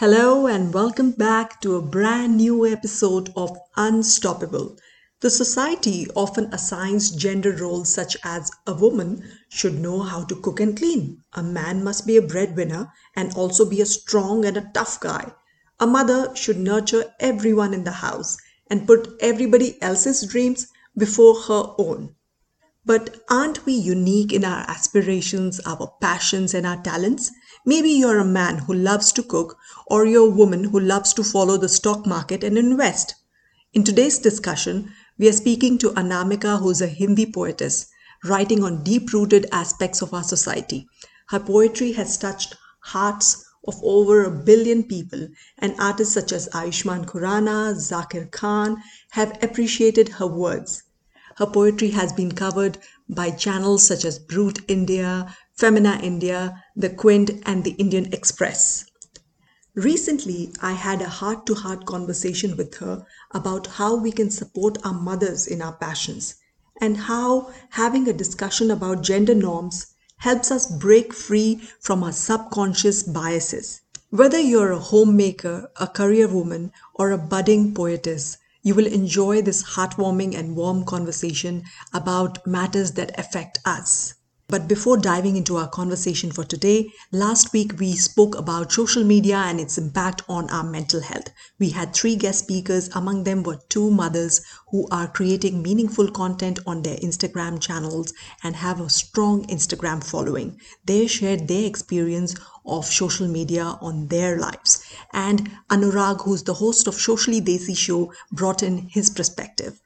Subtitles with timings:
[0.00, 4.76] Hello, and welcome back to a brand new episode of Unstoppable.
[5.18, 10.60] The society often assigns gender roles such as a woman should know how to cook
[10.60, 14.70] and clean, a man must be a breadwinner and also be a strong and a
[14.72, 15.32] tough guy,
[15.80, 18.36] a mother should nurture everyone in the house
[18.70, 22.14] and put everybody else's dreams before her own.
[22.84, 27.32] But aren't we unique in our aspirations, our passions, and our talents?
[27.64, 29.56] Maybe you're a man who loves to cook,
[29.86, 33.14] or you're a woman who loves to follow the stock market and invest.
[33.74, 37.86] In today's discussion, we are speaking to Anamika, who's a Hindi poetess,
[38.24, 40.88] writing on deep rooted aspects of our society.
[41.28, 47.04] Her poetry has touched hearts of over a billion people, and artists such as Ayushmann
[47.04, 50.84] Khurrana, Zakir Khan have appreciated her words.
[51.36, 57.30] Her poetry has been covered by channels such as Brute India, Femina India, The Quint,
[57.44, 58.84] and the Indian Express.
[59.74, 64.78] Recently, I had a heart to heart conversation with her about how we can support
[64.84, 66.36] our mothers in our passions
[66.80, 69.88] and how having a discussion about gender norms
[70.18, 73.80] helps us break free from our subconscious biases.
[74.10, 79.64] Whether you're a homemaker, a career woman, or a budding poetess, you will enjoy this
[79.74, 84.14] heartwarming and warm conversation about matters that affect us.
[84.50, 89.36] But before diving into our conversation for today, last week we spoke about social media
[89.36, 91.28] and its impact on our mental health.
[91.58, 96.60] We had three guest speakers, among them were two mothers who are creating meaningful content
[96.66, 100.58] on their Instagram channels and have a strong Instagram following.
[100.82, 104.82] They shared their experience of social media on their lives.
[105.12, 109.78] And Anurag, who's the host of Socially Desi Show, brought in his perspective.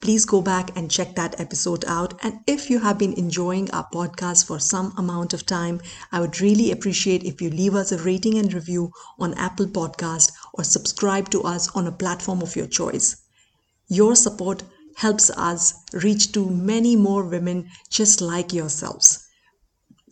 [0.00, 2.14] Please go back and check that episode out.
[2.22, 5.80] And if you have been enjoying our podcast for some amount of time,
[6.12, 10.32] I would really appreciate if you leave us a rating and review on Apple Podcast
[10.54, 13.16] or subscribe to us on a platform of your choice.
[13.88, 14.62] Your support
[14.96, 19.26] helps us reach to many more women just like yourselves.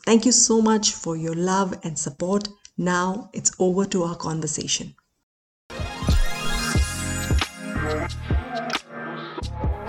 [0.05, 2.49] Thank you so much for your love and support.
[2.77, 4.95] Now it's over to our conversation.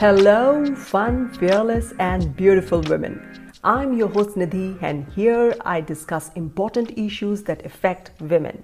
[0.06, 3.50] Hello, fun, fearless, and beautiful women.
[3.64, 8.62] I'm your host Nidhi, and here I discuss important issues that affect women,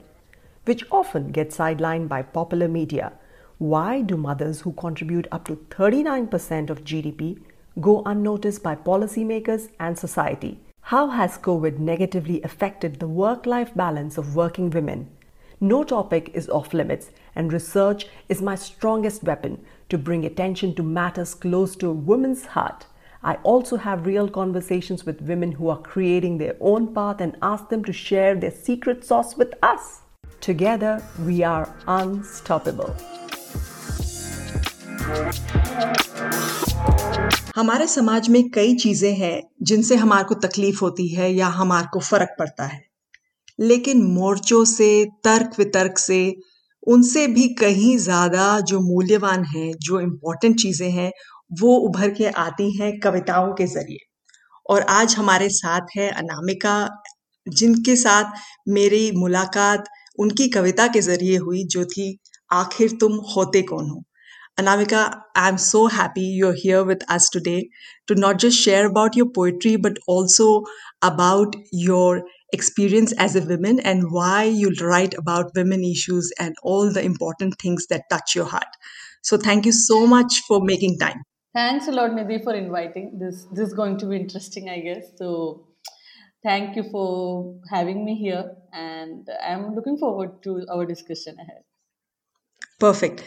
[0.65, 3.13] which often get sidelined by popular media.
[3.57, 7.41] Why do mothers who contribute up to 39% of GDP
[7.79, 10.59] go unnoticed by policymakers and society?
[10.81, 15.09] How has COVID negatively affected the work life balance of working women?
[15.63, 20.82] No topic is off limits, and research is my strongest weapon to bring attention to
[20.82, 22.86] matters close to a woman's heart.
[23.22, 27.68] I also have real conversations with women who are creating their own path and ask
[27.68, 30.00] them to share their secret sauce with us.
[30.40, 32.94] Together, we are unstoppable.
[37.56, 42.00] हमारे समाज में कई चीजें हैं जिनसे हमारे को तकलीफ होती है या हमारे को
[42.00, 42.84] फर्क पड़ता है
[43.60, 44.88] लेकिन मोर्चों से
[45.24, 46.18] तर्क वितर्क से
[46.87, 51.11] उनसे भी कहीं ज़्यादा जो मूल्यवान हैं जो इम्पोर्टेंट चीज़ें हैं
[51.61, 53.97] वो उभर के आती हैं कविताओं के ज़रिए।
[54.69, 56.75] और आज हमारे साथ है अनामिका
[57.47, 58.33] जिनके साथ
[58.69, 59.83] मेरी मुलाकात
[60.19, 62.17] उनकी कविता के ज़रिए हुई जो थी
[62.53, 64.03] आखिर तुम होते कौन हो?
[64.59, 67.69] Anamika, I'm so happy you're here with us today
[68.07, 70.47] to not just share about your poetry, but also
[71.01, 76.91] about your experience as a woman and why you write about women issues and all
[76.91, 78.67] the important things that touch your heart.
[79.21, 81.23] So thank you so much for making time.
[81.53, 83.19] Thanks a lot, Nidhi, for inviting.
[83.19, 85.11] This this is going to be interesting, I guess.
[85.17, 85.67] So
[86.43, 91.63] thank you for having me here, and I'm looking forward to our discussion ahead.
[92.79, 93.23] Perfect.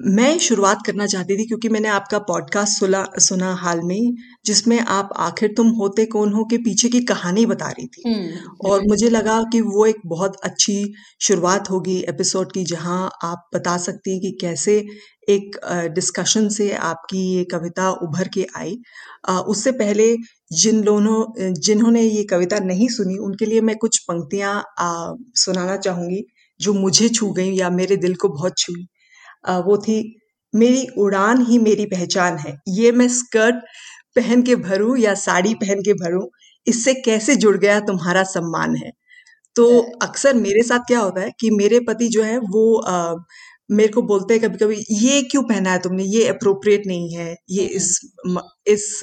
[0.00, 4.14] मैं शुरुआत करना चाहती थी क्योंकि मैंने आपका podcast सुना सुना हाल में
[4.46, 8.70] जिसमें आप आखिर तुम होते कौन हो के पीछे की कहानी बता रही थी। हम्म
[8.70, 13.76] और मुझे लगा कि वो एक बहुत अच्छी शुरुआत होगी एपिसोड की जहाँ आप बता
[13.76, 14.76] सकती हैं कि कैसे
[15.28, 15.56] एक
[15.94, 18.78] डिस्कशन से आपकी ये कविता उभर के आई।
[19.28, 20.16] उससे पहले
[20.52, 24.62] जिन लोगों जिन्होंने ये कविता नहीं सुनी उनके लिए मैं कुछ पंक्तियाँ
[25.34, 26.24] सुनाना चाहूँगी
[26.60, 28.86] जो मुझे छू गई या मेरे दिल को बहुत छुई।
[29.44, 29.98] वो थी
[30.54, 33.56] मेरी उड़ान ही मेरी पहचान है। ये मैं स्कर्ट
[34.16, 36.26] पहन के भरूं या साड़ी पहन के भरूं
[36.66, 38.90] इससे कैसे जुड़ गया तुम्हारा सम्मान है?
[39.56, 39.66] तो
[40.04, 43.14] अक्सर मेरे साथ क्या होता है कि मेरे पति जो है वो आ,
[43.70, 46.04] मेरे को बोलते हैं कभी कभी ये क्यों पहना है तुमने?
[46.06, 48.00] ये अप्रोप्रिएट नहीं है। ये इस
[48.68, 49.00] इस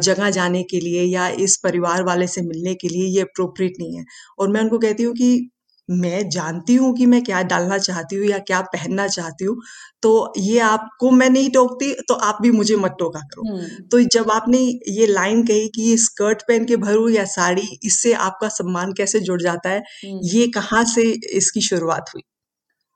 [0.00, 3.96] जगह जाने के लिए या इस परिवार वाले से मिलने के लिए ये अप्रोप्रिएट नहीं
[3.98, 4.04] है।
[4.38, 5.50] और मैं उनको कहती हूँ कि
[5.88, 9.56] मैं जानती हूँ कि मैं क्या डालना चाहती हूँ या क्या पहनना चाहती हूँ
[10.02, 14.00] तो ये आपको मैं नहीं टोकती तो आप भी मुझे मत टोका करो। हम्म। तो
[14.10, 14.58] जब आपने
[14.90, 19.20] ये लाइन कही कि ये स्कर्ट पहन के भरूं या साड़ी इससे आपका सम्मान कैसे
[19.20, 19.82] जुड़ जाता है?
[20.04, 22.22] हम्म। ये कहाँ से इसकी शुरुआत हुई?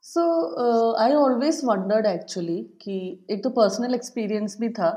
[0.03, 4.89] So I always wondered actually कि एक तो पर्सनल एक्सपीरियंस भी था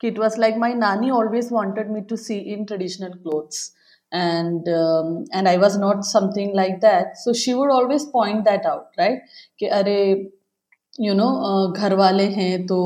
[0.00, 3.70] कि इट वॉज़ लाइक माई नानी always wanted me to see in traditional clothes
[4.18, 7.16] and um, and I was not something like that.
[7.24, 9.20] So she would always point that out, right?
[9.58, 9.98] कि अरे
[11.00, 11.26] you know
[11.76, 12.76] घर वाले हैं तो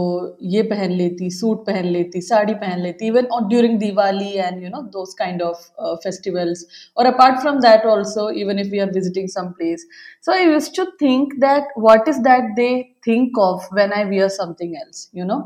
[0.52, 4.80] ये पहन लेती सूट पहन लेती साड़ी पहन लेती even during Diwali and you know
[4.96, 5.68] those kind of
[6.06, 6.64] festivals
[7.00, 9.84] or apart from that also even if we are visiting some place
[10.26, 12.70] so i used to think that what is that they
[13.08, 15.40] think of when i wear something else you know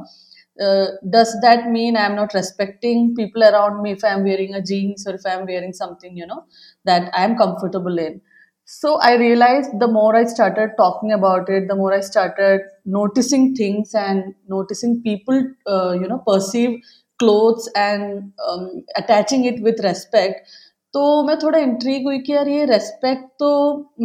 [0.59, 5.07] uh, does that mean i'm not respecting people around me if i'm wearing a jeans
[5.07, 6.45] or if i'm wearing something you know
[6.85, 8.21] that i'm comfortable in
[8.67, 13.55] so I realized the more I started talking about it, the more I started noticing
[13.55, 16.81] things and noticing people, uh, you know, perceive
[17.19, 20.49] clothes and um, attaching it with respect.
[20.95, 23.49] तो मैं थोड़ा intrigue हुई कि यार ये respect तो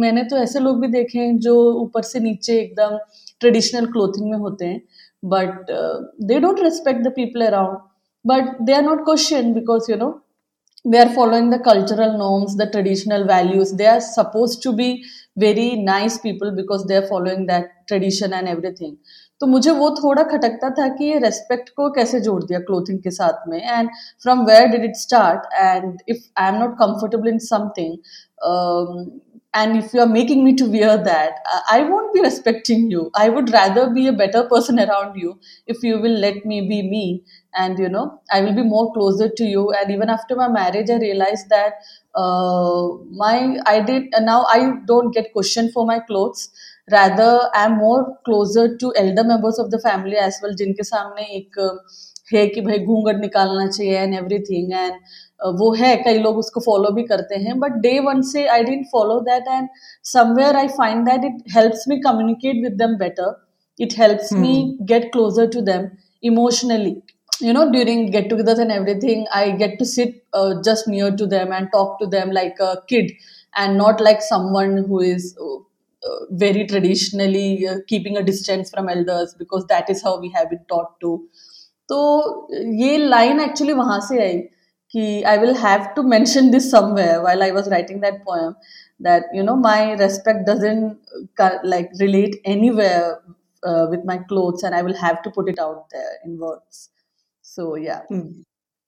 [0.02, 2.96] मैंने तो ऐसे लोग भी देखे हैं जो ऊपर से नीचे एकदम
[3.40, 4.80] ट्रेडिशनल क्लोथिंग में होते हैं
[5.23, 5.71] but
[6.27, 7.77] they don't respect the people around
[8.25, 10.13] but they are not question because you know
[10.85, 15.03] they are following the cultural norms the traditional values they are supposed to be
[15.35, 18.97] very nice people because they are following that tradition and everything
[19.41, 23.11] तो मुझे वो थोड़ा खटकता था कि ये respect को कैसे जोड़ दिया क्लोथिंग के
[23.11, 23.89] साथ में and
[24.23, 27.97] from where did it start and if I am not comfortable in something
[29.53, 31.37] and if you are making me to wear that
[31.73, 35.31] i won't be respecting you i would rather be a better person around you
[35.67, 37.23] if you will let me be me
[37.63, 40.89] and you know i will be more closer to you and even after my marriage
[40.89, 41.73] i realized that
[42.23, 42.87] uh,
[43.23, 44.59] my i did and now i
[44.93, 46.49] don't get questioned for my clothes
[46.91, 51.61] rather i'm more closer to elder members of the family as well जिनके सामने एक
[52.33, 54.93] है कि भाई घूंघट निकालना चाहिए and everything and
[55.58, 58.86] वो है कई लोग उसको फॉलो भी करते हैं बट डे वन से I didn't
[58.92, 59.68] follow that and
[60.04, 63.34] somewhere I find that it helps me communicate with them better
[63.78, 64.54] it helps me
[64.90, 65.88] get closer to them
[66.22, 66.96] emotionally
[67.42, 70.20] you know during get together and everything I get to sit
[70.64, 73.10] just near to them and talk to them like a kid
[73.54, 75.34] and not like someone who is
[76.42, 77.56] very traditionally
[77.88, 81.16] keeping a distance from elders because that is how we have been taught to
[81.88, 81.98] तो
[82.80, 84.38] ये line actually वहाँ से आई।
[84.92, 88.54] कि I will have to mention this somewhere while I was writing that poem
[89.06, 90.90] that you know my respect doesn't
[91.64, 93.06] like relate anywhere
[93.68, 96.80] uh, with my clothes and i will have to put it out there in words.
[97.44, 98.00] So yeah.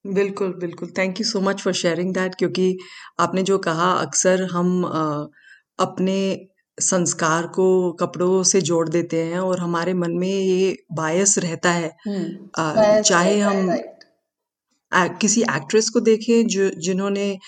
[0.07, 2.79] बिल्कुल बिल्कुल। Thank you so much for sharing that क्योंकि
[3.21, 4.83] आपने जो कहा अक्सर हम
[5.79, 6.47] अपने
[6.81, 11.97] संस्कार को कपड़ों से जोड़ देते हैं और हमारे मन में ये बायस रहता है।
[12.09, 12.27] Hmm.
[12.79, 13.87] Bias चाहे हम right.
[13.87, 14.02] आ-
[14.95, 17.39] किसी एक्ट्रेस को देखें जो जिन्होंने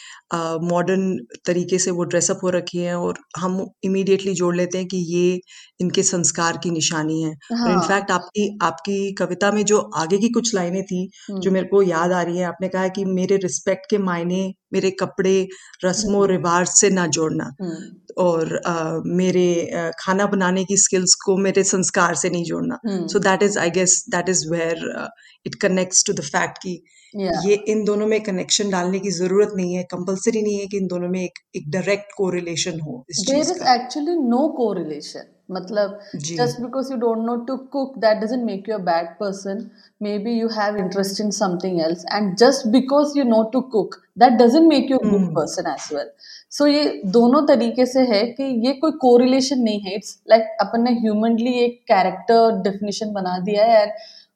[0.63, 4.97] मॉडर्न तरीके से वो ड्रेसअप हो रखी है और हम इमीडिएटली जोड़ लेते हैं कि
[4.97, 5.41] ये
[5.81, 10.29] इनके संस्कार की निशानी है। और हाँ। इनफैक्ट आपकी आपकी कविता में जो आगे की
[10.29, 13.37] कुछ लाइनें थी जो हम्म मेरे को याद आ रही है आपने कहा कि मेरे
[13.37, 15.49] रिस्पेक्ट के मायने मेरे कपड़े
[15.85, 21.15] रस्मों हम्म। रिवाज से ना जोड़ना हम्म। और अ, मेरे अ, खाना बनाने की स्किल्स
[21.15, 25.09] को मेरे संस्कार से नहीं जोड़ना। So that is I guess that is where
[25.47, 26.83] it connects to the fact कि
[27.17, 30.87] ये इन दोनों में कनेक्शन डालने की ज़रूरत नहीं है कंपलसरी नहीं है कि इन
[30.87, 36.91] दोनों में एक एक डायरेक्ट कोरिलेशन हो there is actually no correlation मतलब just because
[36.93, 39.59] you don't know to cook that doesn't make you a bad person
[40.19, 44.33] maybe you have interest in something else and just because you know to cook that
[44.33, 46.11] doesn't make you a good person as well
[46.51, 49.95] so ये दोनों तरीके से है कि ये कोई correlation नहीं है.
[49.95, 53.93] इट्स लाइक अपन ने ह्यूमनली एक कैरेक्टर डेफिनेशन बना दिया है एंड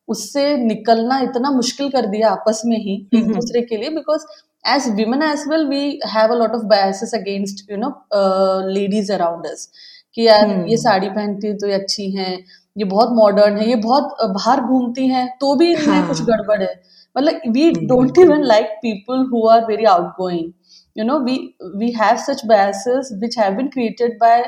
[0.09, 4.27] उससे निकलना इतना मुश्किल कर दिया आपस में ही एक दूसरे के लिए because
[4.67, 7.93] as women as well we have a lot of biases against you know
[8.71, 9.69] ladies around us
[10.17, 12.33] कि यार हम्म। ये साड़ी पहनती है तो ये अच्छी है
[12.77, 16.07] ये बहुत मॉडर्न है ये बहुत बाहर घूमती है तो भी इनमें हाँ.
[16.09, 16.75] कुछ गड़बड़ है।
[17.17, 19.85] मतलब we don't even like people who are very
[20.19, 20.53] outgoing
[20.97, 21.37] you know we
[21.77, 24.45] we have such biases which have been created by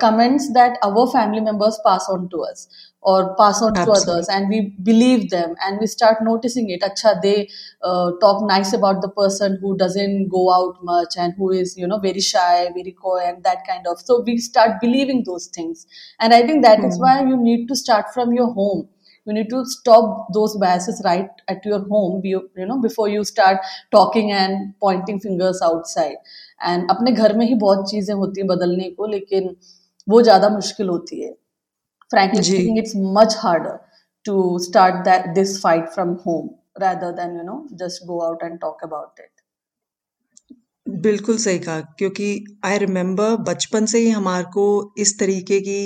[0.00, 2.68] comments that our family members pass on to us
[3.02, 4.04] or pass on Absolutely.
[4.04, 7.48] to others and we believe them and we start noticing it acha they
[7.82, 11.86] uh, talk nice about the person who doesn't go out much and who is you
[11.86, 15.86] know very shy very coy and that kind of so we start believing those things
[16.20, 16.88] and i think that mm.
[16.88, 18.88] is why hmm you need to start from your home
[19.26, 23.24] you need to stop those biases right at your home you, you know before you
[23.24, 23.58] start
[23.90, 26.16] talking and pointing fingers outside
[26.70, 29.54] and अपने घर में ही बहुत चीज़ें होती हैं बदलने को लेकिन
[30.08, 31.39] वो ज़्यादा मुश्किल होती है
[32.10, 33.74] frankly speaking it's much harder
[34.26, 34.34] to
[34.68, 36.48] start that this fight from home
[36.84, 39.30] rather than you know just go out and talk about it
[40.86, 42.28] बिल्कुल सही कहा क्योंकि
[42.64, 44.64] आई रिमेम्बर बचपन से ही हमारे को
[45.04, 45.80] इस तरीके की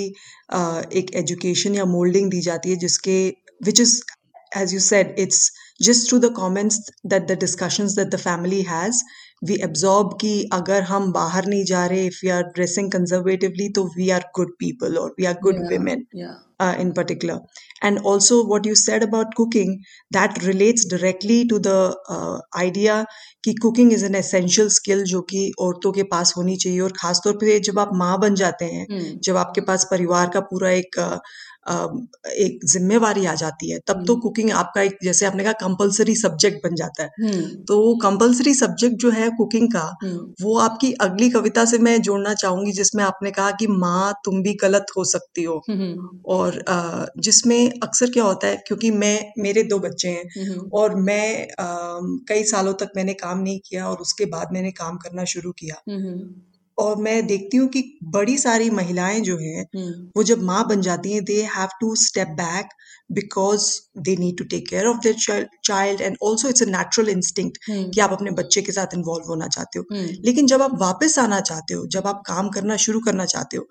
[0.49, 3.17] अ, एक एजुकेशन या मोल्डिंग दी जाती है जिसके
[3.65, 3.99] which is
[4.61, 5.49] as you said it's
[5.87, 6.79] just through the comments
[7.13, 9.03] that the discussions that the family has
[9.43, 13.83] we absorb कि अगर हम बाहर नहीं जा रहे if we are dressing conservatively तो
[13.97, 16.05] वी आर गुड पीपल और we are good women
[16.61, 17.37] in particular.
[17.85, 19.73] And also, what you said about cooking
[20.11, 21.77] that relates directly to the
[22.09, 22.97] uh, idea
[23.43, 27.21] कि cooking is an essential skill जो कि औरतों के पास होनी चाहिए और खास
[27.23, 30.69] तौर पे जब आप माँ बन जाते हैं hmm जब आपके पास परिवार का पूरा
[30.71, 31.85] एक अ,
[32.37, 36.57] एक जिम्मेवारी आ जाती है तब तो कुकिंग आपका एक जैसे आपने कहा कंपलसरी सब्जेक्ट
[36.67, 41.29] बन जाता है। hmm तो कंपलसरी सब्जेक्ट जो है कुकिंग का hmm वो आपकी अगली
[41.29, 45.43] कविता से मैं जोड़ना चाहूँगी जिसमें आपने कहा कि माँ तुम भी गलत हो सकती
[45.43, 45.95] हो। hmm
[46.35, 46.63] और
[47.19, 52.17] जिसमें अक्सर क्या होता है क्योंकि मैं मेरे दो बच्चे हैं hmm और मैं अम,
[52.29, 55.75] कई सालों तक मैंने काम नहीं किया और उसके बाद मैंने काम करना शुरू किया।
[55.89, 56.41] hmm
[56.77, 59.65] और मैं देखती हूँ कि बड़ी सारी महिलाएँ जो हैं
[60.15, 62.65] वो जब माँ बन जाती हैं they have to step back
[63.11, 67.57] because they need to take care of their child and also it's a natural instinct
[67.93, 69.85] कि आप अपने बच्चे के साथ इन्वॉल्व होना चाहते हो।
[70.25, 73.67] लेकिन जब आप वापस आना चाहते हो जब आप काम करना शुरू करना चाहते हो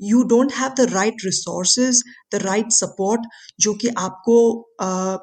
[0.00, 2.02] you don't have the right resources
[2.34, 3.20] the right support
[3.60, 4.36] जो कि आपको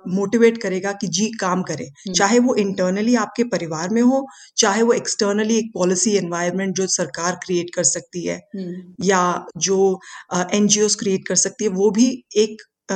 [0.08, 4.26] मोटिवेट uh, करेगा कि जी काम करें। hmm चाहे वो इंटरनली आपके परिवार में हो
[4.58, 10.00] चाहे वो एक्सटर्नली एक पॉलिसी एनवायरनमेंट जो सरकार क्रिएट कर सकती है hmm या जो
[10.54, 12.96] एन जी क्रिएट कर सकती है वो भी एक अ,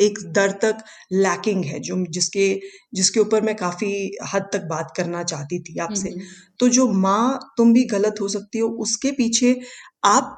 [0.00, 2.48] एक दर तक लैकिंग है जो जिसके
[2.94, 3.90] जिसके ऊपर मैं काफ़ी
[4.34, 6.22] हद तक बात करना चाहती थी आपसे। hmm
[6.60, 9.60] तो जो माँ तुम भी गलत हो सकती हो उसके पीछे
[10.04, 10.36] आप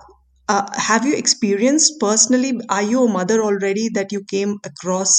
[0.89, 5.17] have you experience personally are you mother already that you came across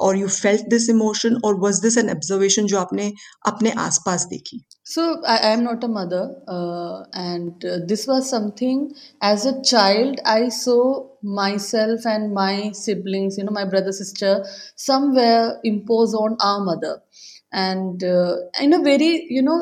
[0.00, 3.12] और यू फेल्ट दिस इमोशन और वाज दिस एन ऑब्जर्वेशन जो आपने
[3.46, 8.28] अपने आसपास देखी So I, I am not a mother, uh, and uh, this was
[8.28, 8.80] something
[9.28, 14.32] as a child I saw myself and my siblings, you know, my brother sister,
[14.76, 17.00] somewhere impose on our mother,
[17.52, 19.60] and uh, in a very, you know,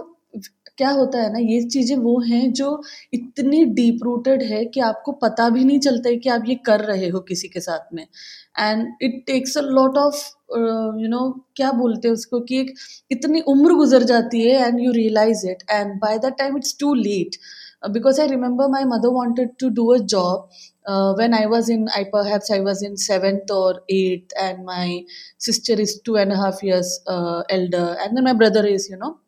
[0.77, 2.81] क्या होता है ना, ये चीज़ें वो हैं जो
[3.13, 6.79] इतनी डीप रूटेड है कि आपको पता भी नहीं चलता है कि आप ये कर
[6.85, 8.05] रहे हो किसी के साथ में।
[8.59, 10.15] And it takes a lot of
[11.01, 12.73] you know क्या बोलते हैं उसको कि एक
[13.11, 16.93] इतनी उम्र गुजर जाती है and you realize it and by that time it's too
[16.93, 17.35] late
[17.91, 20.49] because I remember my mother wanted to do a job
[21.19, 25.03] when I was in I perhaps I was in seventh और eighth and my
[25.45, 26.97] sister is two and half years
[27.51, 29.19] elder and then my brother is you know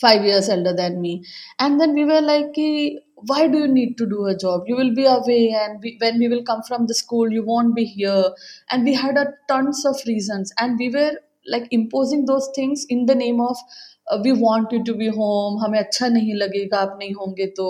[0.00, 1.24] five years elder than me.
[1.58, 3.00] And then we were like, "Ki,
[3.32, 4.64] why do you need to do a job?
[4.66, 7.74] You will be away, and we, when we will come from the school, you won't
[7.74, 8.24] be here.
[8.70, 11.12] And we had a tons of reasons, and we were
[11.46, 13.56] like imposing those things in the name of
[14.10, 17.66] uh, we want you to be home हमें अच्छा नहीं लगेगा आप नहीं होंगे तो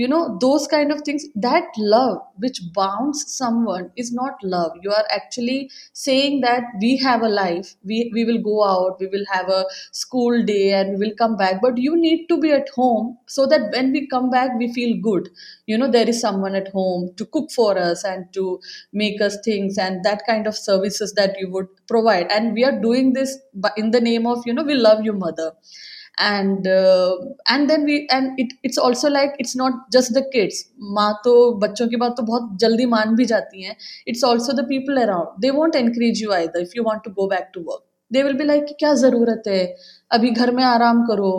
[0.00, 4.72] you know those kind of things that love which bounds someone is not love.
[4.82, 9.08] You are actually saying that we have a life we we will go out we
[9.08, 12.52] will have a school day and we will come back but you need to be
[12.52, 15.28] at home so that when we come back we feel good.
[15.66, 18.60] You know there is someone at home to cook for us and to
[18.92, 22.30] make us things and that kind of services that you would provide.
[22.30, 23.38] And we are doing this
[23.76, 25.52] in the name of you know we love you mother
[26.18, 27.16] and uh,
[27.48, 30.56] and then we and it it's also like it's not just the kids
[30.96, 31.34] माँ तो
[31.64, 33.76] बच्चों की बात तो बहुत जल्दी मान भी जाती हैं
[34.12, 37.28] it's also the people around they won't encourage you either if you want to go
[37.34, 39.62] back to work they will be like क्या ज़रूरत है
[40.18, 41.30] अभी घर में आराम करो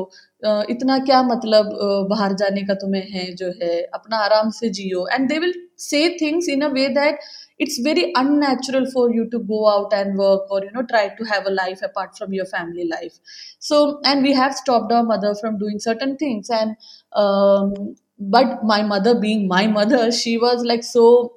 [0.46, 4.70] अ, इतना क्या मतलब अ, बाहर जाने का तुम्हें है जो है अपना आराम से
[4.80, 5.56] जियो and they will
[5.90, 7.28] say things in a way that
[7.60, 11.24] it's very unnatural for you to go out and work or you know try to
[11.26, 13.20] have a life apart from your family life.
[13.60, 16.76] So and we have stopped our mother from doing certain things and
[17.14, 21.34] um, but my mother being my mother she was like so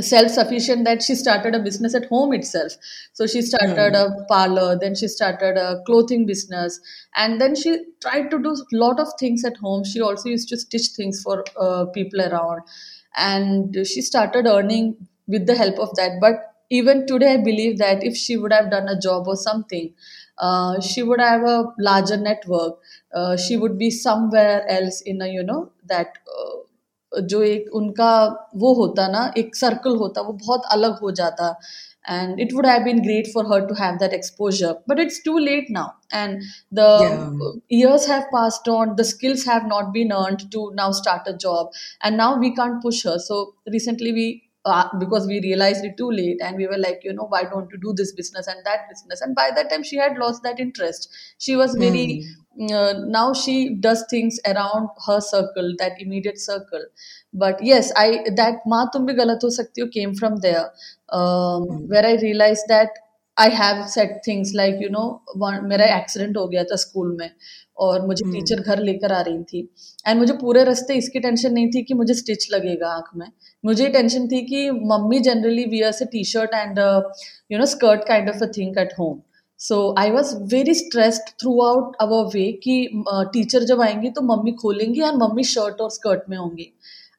[0.00, 2.72] self-sufficient that she started a business at home itself.
[3.12, 3.94] So she started Hmm.
[3.96, 6.80] a parlor then she started a clothing business
[7.16, 9.84] and then she tried to do a lot of things at home.
[9.84, 12.62] She also used to stitch things for uh, people around.
[13.16, 18.03] And she started earning with the help of that but even today i believe that
[18.03, 19.93] if she would have done a job or something
[20.37, 22.79] uh, she would have a larger network
[23.13, 26.57] uh, she would be somewhere else in a you know that uh,
[27.31, 28.11] जो एक उनका
[28.61, 31.55] वो होता ना एक circle होता वो बहुत अलग हो जाता
[32.15, 35.37] and it would have been great for her to have that exposure but it's too
[35.45, 35.85] late now
[36.19, 36.43] and
[36.79, 37.31] the Yeah.
[37.77, 41.71] years have passed on the skills have not been earned to now start a job
[42.03, 43.39] and now we can't push her so
[43.77, 44.27] recently we
[44.65, 47.69] uh, because we realized it too late and we were like you know why don't
[47.71, 50.59] you do this business and that business and by that time she had lost that
[50.59, 52.71] interest she was very Hmm.
[52.71, 56.85] uh, now she does things around her circle that immediate circle
[57.33, 58.07] but yes i
[58.41, 60.65] that maa tum bhi galat ho sakti ho came from there
[61.19, 61.85] um, Hmm.
[61.93, 63.01] where i realized that
[63.43, 65.05] I have said things like you know
[65.39, 67.31] one मेरा accident हो गया था school में
[67.80, 68.34] और मुझे Hmm.
[68.34, 69.60] Teacher घर लेकर आ रही थी।
[70.06, 73.26] एंड मुझे पूरे रास्ते इसकी टेंशन नहीं थी कि मुझे स्टिच लगेगा आँख में।
[73.64, 76.78] मुझे टेंशन थी कि mummy generally wears a T shirt and
[77.52, 79.20] you know skirt kind of a thing at home
[79.60, 81.30] so I was very stressed
[81.62, 82.76] throughout our way कि
[83.32, 86.72] टीचर जब आएँगी तो मम्मी खोलेंगी एंड मम्मी शर्ट और स्कर्ट में होंगी।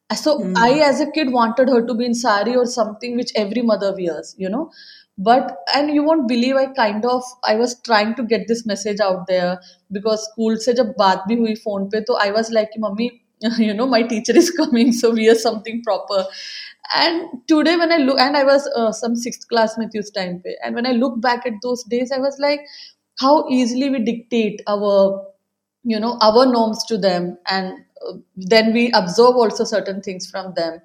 [0.09, 3.61] So I as a kid wanted her to be in sari or something which every
[3.67, 4.63] mother wears you know
[5.17, 8.99] but and you won't believe i kind of i was trying to get this message
[8.99, 9.59] out there.
[9.91, 13.09] Because school se jab baat bhi hui phone pe to i was like mummy
[13.67, 16.25] you know my teacher is coming so we are something proper.
[16.95, 20.39] And today when i look and i was uh, some sixth class mein thi time
[20.45, 20.55] pe.
[20.63, 22.65] And when i look back at those days i was like
[23.25, 24.97] how easily we dictate our
[25.83, 27.37] you know our norms to them.
[27.49, 27.73] And
[28.49, 30.77] then we observe also certain things from them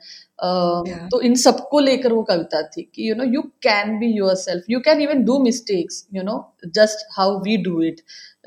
[1.11, 4.81] तो इन सबको लेकर वो कविता थी कि you know you can be yourself you
[4.81, 6.39] can even do mistakes you know
[6.77, 8.01] just how we do it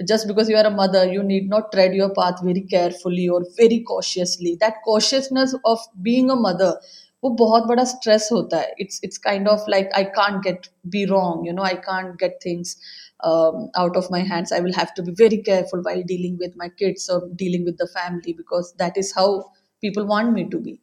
[0.03, 3.43] just because you are a mother you need not tread your path very carefully और
[3.59, 6.79] very cautiously that cautiousness of being a mother
[7.23, 8.73] वो बहुत बड़ा stress होता है.
[8.79, 12.38] It's it's kind of like I can't get be wrong you know I can't get
[12.45, 12.77] things
[13.23, 16.68] out of my hands i will have to be very careful while dealing with my
[16.68, 19.44] kids or dealing with the family because that is how
[19.80, 20.80] people want me to be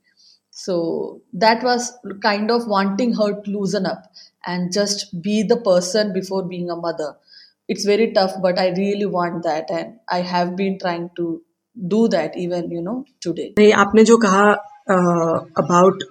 [0.51, 4.03] so that was kind of wanting her to loosen up
[4.45, 7.15] and just be the person before being a mother
[7.67, 11.41] it's very tough but i really want that and i have been trying to
[11.95, 14.51] do that even you know today नहीं आपने जो कहा
[15.61, 16.03] about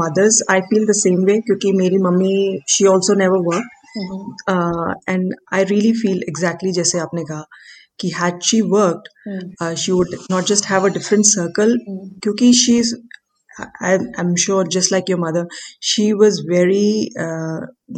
[0.00, 2.34] mothers I feel the same way क्योंकि मेरी mummy
[2.68, 3.83] she also never work Mhm.
[3.97, 7.43] and I really feel exactly जैसे आपने कहा
[7.99, 9.03] कि had she work
[9.77, 11.77] she would not just have a different circle.
[12.23, 12.95] क्योंकि she is
[13.59, 15.45] I am sure just like your mother
[15.89, 17.09] she was very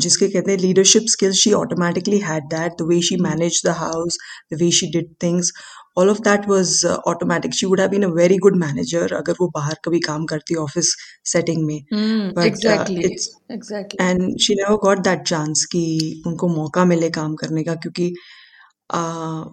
[0.01, 4.17] जिसके कहते हैं leadership skills she automatically had that the way she manage the house
[4.53, 5.51] the way she did things
[5.97, 9.99] all of that was automatic she would have very good manager अगर वो बाहर कभी
[9.99, 11.83] काम करती office setting में.
[14.01, 18.15] And she never got that chance कि उनको मौका मिले काम करने का क्योंकि
[18.95, 19.45] uh,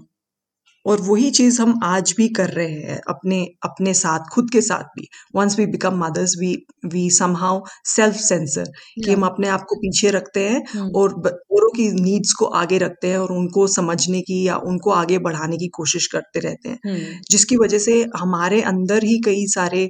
[0.86, 4.84] और वही चीज़ हम आज भी कर रहे हैं अपने अपने साथ खुद के साथ
[4.84, 8.64] भी। Once we become mothers we we somehow self censor
[9.04, 10.90] कि हम अपने आप को पीछे रखते हैं Hmm.
[10.96, 11.12] और
[11.52, 15.56] औरों की नीड्स को आगे रखते हैं और उनको समझने की या उनको आगे बढ़ाने
[15.56, 17.30] की कोशिश करते रहते हैं। Hmm.
[17.30, 19.82] जिसकी वजह से हमारे अंदर ही कई सारे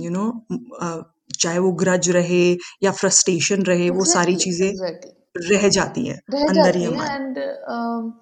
[0.00, 0.46] यू नो
[1.40, 5.52] चाहे वो ग्रज रहे या फ्रस्ट्रेशन रहे वो सारी चीज़ें exactly.
[5.52, 6.18] रह जाती हैं
[6.48, 7.18] अंदर ही हमारे।
[7.74, 8.12] um,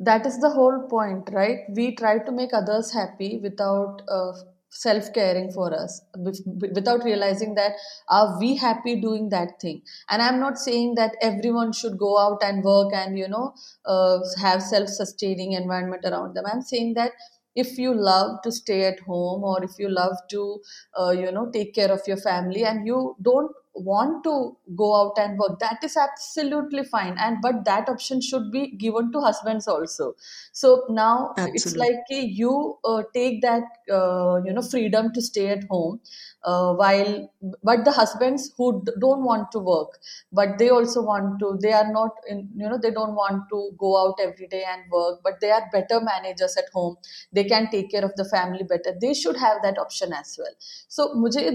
[0.00, 1.58] that is the whole point right?
[1.74, 4.32] We try to make others happy without uh,
[4.70, 6.42] self caring for us with-
[6.74, 7.72] without realizing that
[8.08, 9.82] are we happy doing that thing?
[10.08, 14.18] And i'm not saying that everyone should go out and work and you know uh,
[14.40, 16.44] have self sustaining environment around them.
[16.46, 17.12] I'm saying that
[17.56, 20.60] if you love to stay at home or if you love to
[20.98, 25.18] uh, you know take care of your family and you don't want to go out
[25.18, 27.16] and work that is absolutely fine.
[27.18, 30.14] And but that option should be given to husbands also.
[30.52, 35.64] So now it's like you uh, take that uh, you know freedom to stay at
[35.64, 36.00] home
[36.44, 37.30] uh, while
[37.62, 39.98] but the husbands who d- don't want to work
[40.32, 43.70] but they also want to they are not in you know they don't want to
[43.78, 46.96] go out every day and work but they are better managers at home
[47.32, 50.54] they can take care of the family better they should have that option as well
[50.88, 51.08] so,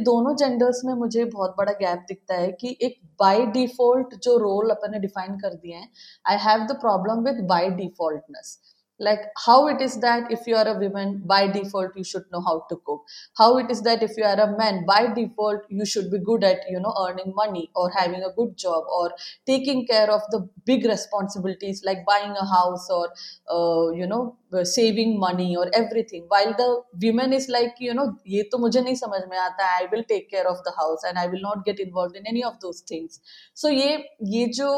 [0.05, 4.69] दोनों genders में मुझे बहुत बड़ा gap दिखता है कि एक by default जो रोल
[4.69, 5.89] अपन ने डिफाइन कर दिए हैं
[6.29, 10.67] I have the problem with by defaultness like how it is that if you are
[10.67, 13.03] a woman by default you should know how to cook.
[13.37, 16.43] How it is that if you are a man by default you should be good
[16.43, 19.11] at you know earning money or having a good job or
[19.45, 23.09] taking care of the big responsibilities like buying a house or
[23.51, 25.71] uh, you know saving money और
[26.03, 26.69] everything while the
[27.03, 30.27] women is like you know ये तो मुझे नहीं समझ में आता I will take
[30.31, 33.21] care of the house and I will not get involve in any of those things
[33.55, 33.95] so ये
[34.29, 34.69] ये जो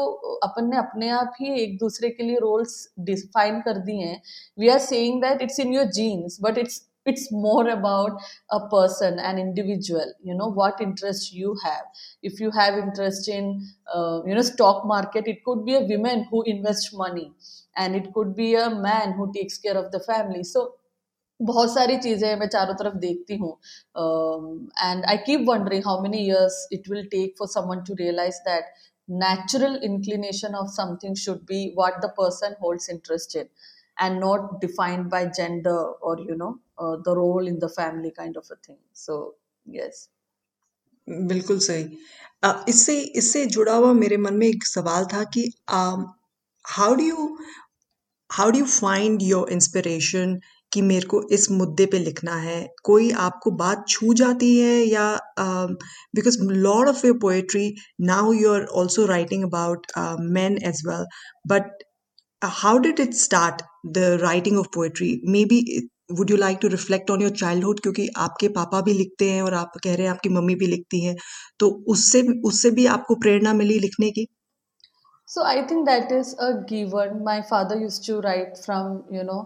[0.44, 4.20] अपन ने अपने आप ही एक दूसरे के लिए रोल्स डिफाइन कर दिए हैं.
[4.58, 8.21] We are saying that it's in your genes but it's it's more about
[8.51, 13.49] a person an individual you know what interest you have if you have interest in
[13.93, 17.31] uh, you know stock market it could be a woman who invests money
[17.75, 20.69] and it could be a man who takes care of the family so
[21.41, 23.51] बहुत सारी चीजें मैं चारों तरफ देखती हूँ
[23.97, 28.65] and I keep wondering how many years it will take for someone to realise that
[29.07, 33.49] natural inclination of something should be what the person holds interest in
[33.99, 38.36] and not defined by gender or you know uh, the role in the family kind
[38.36, 38.78] of a thing.
[38.92, 39.34] So
[39.66, 40.08] yes.
[41.08, 41.84] बिल्कुल सही।
[42.68, 47.36] इससे इससे जुड़ा हुआ मेरे मन में एक सवाल था कि how do you
[48.30, 50.38] how do you find your inspiration
[50.72, 52.60] कि मेरे को इस मुद्दे पे लिखना है?
[52.84, 55.08] कोई आपको बात छू जाती है या
[55.40, 57.74] because lord of your poetry
[58.10, 59.86] now you are also writing about
[60.38, 61.06] man as well
[61.52, 61.84] but
[62.42, 63.62] how did it start
[63.94, 67.30] the writing of poetry may maybe would you like to reflect on your
[67.64, 70.66] childhood क्योंकि आपके पापा भी लिखते हैं और आप कह रहे हैं आपकी मम्मी भी
[70.66, 71.16] लिखती हैं।
[71.60, 74.26] तो उससे उससे भी आपको प्रेरणा मिली लिखने की?
[75.28, 79.40] So I think that is a given my father use to write from you know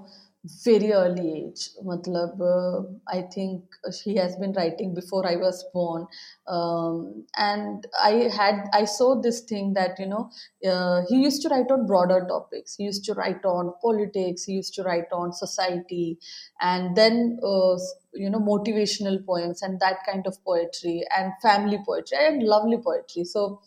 [0.44, 1.70] very early age.
[1.84, 3.62] Matlab, uh, I think
[4.02, 6.06] he has been writing before I was born.
[6.48, 10.30] Um, and I had, I saw this thing that, you know,
[10.68, 12.74] uh, he used to write on broader topics.
[12.74, 14.44] He used to write on politics.
[14.44, 16.18] He used to write on society
[16.60, 17.76] and then, uh,
[18.12, 23.24] you know, motivational poems and that kind of poetry and family poetry and lovely poetry.
[23.24, 23.60] So,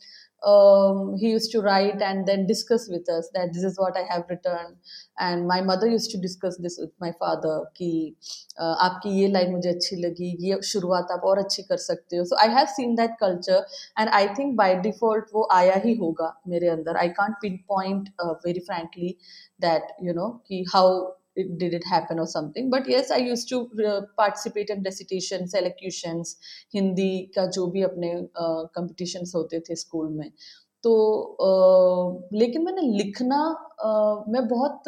[0.45, 4.03] um, he used to write and then discuss with us that this is what I
[4.13, 4.77] have written.
[5.17, 7.89] And my mother used to discuss this with my father कि
[8.60, 12.23] uh, आपकी ये line मुझे अच्छी लगी ये शुरुआत आप और अच्छी कर सकते हो
[12.25, 13.65] so I have seen that culture
[13.99, 17.36] and I think by default वो आया ही होगा मेरे अंदर I can't
[17.69, 18.10] pinpoint
[18.45, 19.15] very frankly
[19.62, 21.04] that you know कि how
[21.38, 25.56] it, did it happen or something but yes i used to uh, participate in recitations
[25.62, 26.36] elocutions
[26.75, 28.13] hindi जो भी अपने
[28.78, 30.30] कंपटीशंस uh, होते थे स्कूल में
[30.85, 30.91] तो
[31.41, 33.41] uh, लेकिन मैंने लिखना
[33.85, 34.83] uh, मैं बहुत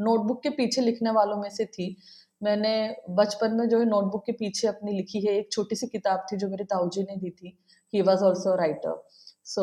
[0.00, 1.96] नोटबुक के पीछे लिखने वालों में से थी।
[2.42, 2.72] मैंने
[3.10, 6.36] बचपन में जो है नोटबुक के पीछे अपनी लिखी है एक छोटी सी किताब थी
[6.36, 7.56] जो मेरे ताऊजी ने दी थी
[7.92, 9.02] he was also writer
[9.46, 9.62] so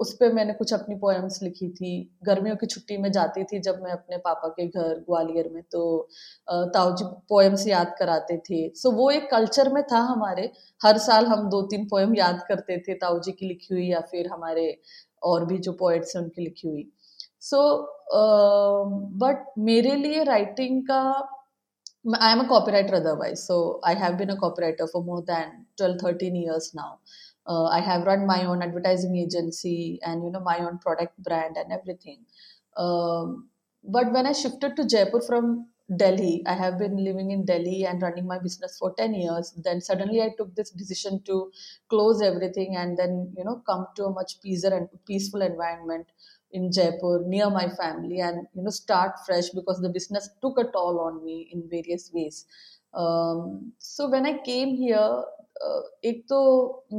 [0.00, 1.90] उस पर मैंने कुछ अपनी पोएम्स लिखी थी।
[2.24, 5.82] गर्मियों की छुट्टी में जाती थी जब मैं अपने पापा के घर ग्वालियर में तो
[6.74, 10.50] ताऊ जी पोएम्स याद कराते थे। सो so, वो एक कल्चर में था हमारे।
[10.84, 14.00] हर साल हम दो तीन पोएम याद करते थे ताऊ जी की लिखी हुई या
[14.00, 14.66] फिर हमारे
[15.24, 16.88] और भी जो पोएट्स हैं उनकी लिखी हुई
[17.50, 17.60] सो
[19.22, 21.02] बट मेरे लिए राइटिंग का
[22.22, 25.20] I am a copy writer otherwise so I have been a copy writer for more
[25.30, 26.96] than twelve thirteen years now
[27.46, 31.56] uh, i have run my own advertising agency and you know my own product brand
[31.56, 32.18] and everything
[32.76, 33.48] um,
[33.84, 35.66] but when i shifted to jaipur from
[35.97, 39.81] delhi i have been living in delhi and running my business for 10 years then
[39.81, 41.51] suddenly i took this decision to
[41.89, 46.05] close everything and then you know come to a much peacer and peaceful environment
[46.51, 50.69] in jaipur near my family and you know start fresh because the business took a
[50.77, 52.45] toll on me in various ways
[52.93, 55.25] um, so when i came here
[56.05, 56.39] एक तो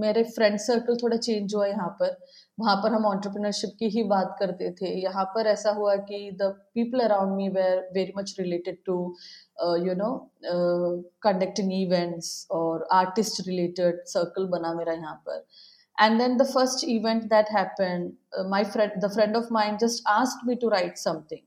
[0.01, 2.17] मेरे friend circle थोड़ा change हुआ यहाँ पर
[2.58, 6.50] वहाँ पर हम ऑन्टरप्रिनरशिप की ही बात करते थे यहाँ पर ऐसा हुआ कि the
[6.76, 8.98] people around me were very much related to
[9.86, 10.12] you know
[11.24, 15.48] conducting events और आर्टिस्ट रिलेटेड सर्कल बना मेरा यहाँ पर
[15.98, 20.02] and then the first event that happened uh, my friend the friend of mine just
[20.14, 21.42] asked me to write something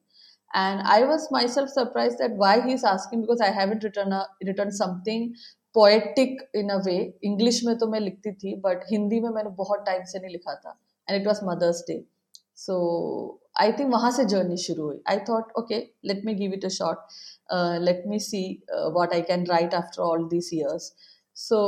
[0.50, 4.72] and i was myself surprised that why he's asking because i haven't written a, written
[4.72, 5.30] something
[5.74, 6.94] poetic in a way
[7.24, 10.54] English में तो मैं लिखती थी but Hindi में मैंने बहुत time से नहीं लिखा
[10.54, 10.76] था
[11.08, 12.02] and it was Mother's Day
[12.56, 12.76] so
[13.60, 16.68] I think वहाँ से जर्नी शुरू हुई। I thought okay let me give it a
[16.78, 16.98] short
[17.84, 18.42] let me see
[18.94, 20.92] what I can write after all this years
[21.36, 21.58] so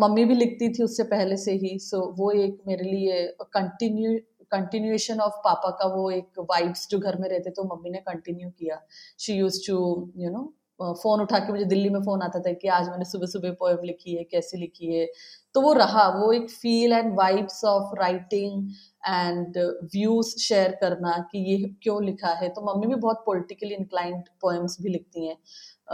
[0.00, 4.18] mummy भी लिखती थी उससे पहले से ही। सो so, वो एक मेरे लिए कंटिन्यू
[4.52, 8.48] कंटिन्यूएशन ऑफ़ पापा का वो एक वाइब्स जो घर में रहते तो मम्मी ने कंटिन्यू
[8.50, 8.80] किया।
[9.20, 9.76] She use to
[10.18, 10.42] you know
[10.80, 13.82] phone उठा के मुझे दिल्ली में फ़ोन आता था कि आज मैंने सुबह सुबह पोएम
[13.84, 15.06] लिखी है कैसे लिखी है।
[15.54, 18.70] तो वो रहा वो एक feel and vibes of writing
[19.08, 19.58] and
[19.94, 24.76] views share करना कि ये क्यों लिखा है। तो मम्मी भी बहुत पॉलिटिकली इंक्लाइंड पोएम्स
[24.82, 25.36] भी लिखती हैं।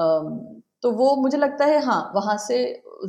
[0.01, 2.57] um, तो वो मुझे लगता है हाँ वहाँ से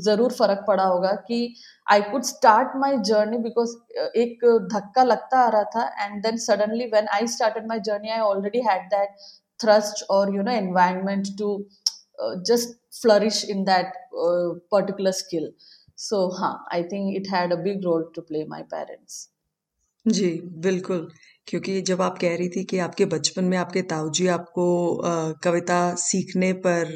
[0.04, 1.56] ज़रूर फ़र्क पड़ा होगा कि
[1.92, 3.76] I could start my journey because
[4.20, 8.20] एक धक्का लगता आ रहा था and then suddenly when I started my journey I
[8.30, 9.16] already had that
[9.60, 11.66] you know environment to
[12.20, 15.50] uh, just flourish in that uh, particular skill
[15.98, 19.20] so huh, i think it had a big role to play my parents
[20.06, 21.08] जी, बिल्कुल।
[21.48, 25.78] क्योंकि जब आप कह रही थी कि आपके बचपन में आपके ताऊजी आपको अ, कविता
[25.96, 26.92] सीखने पर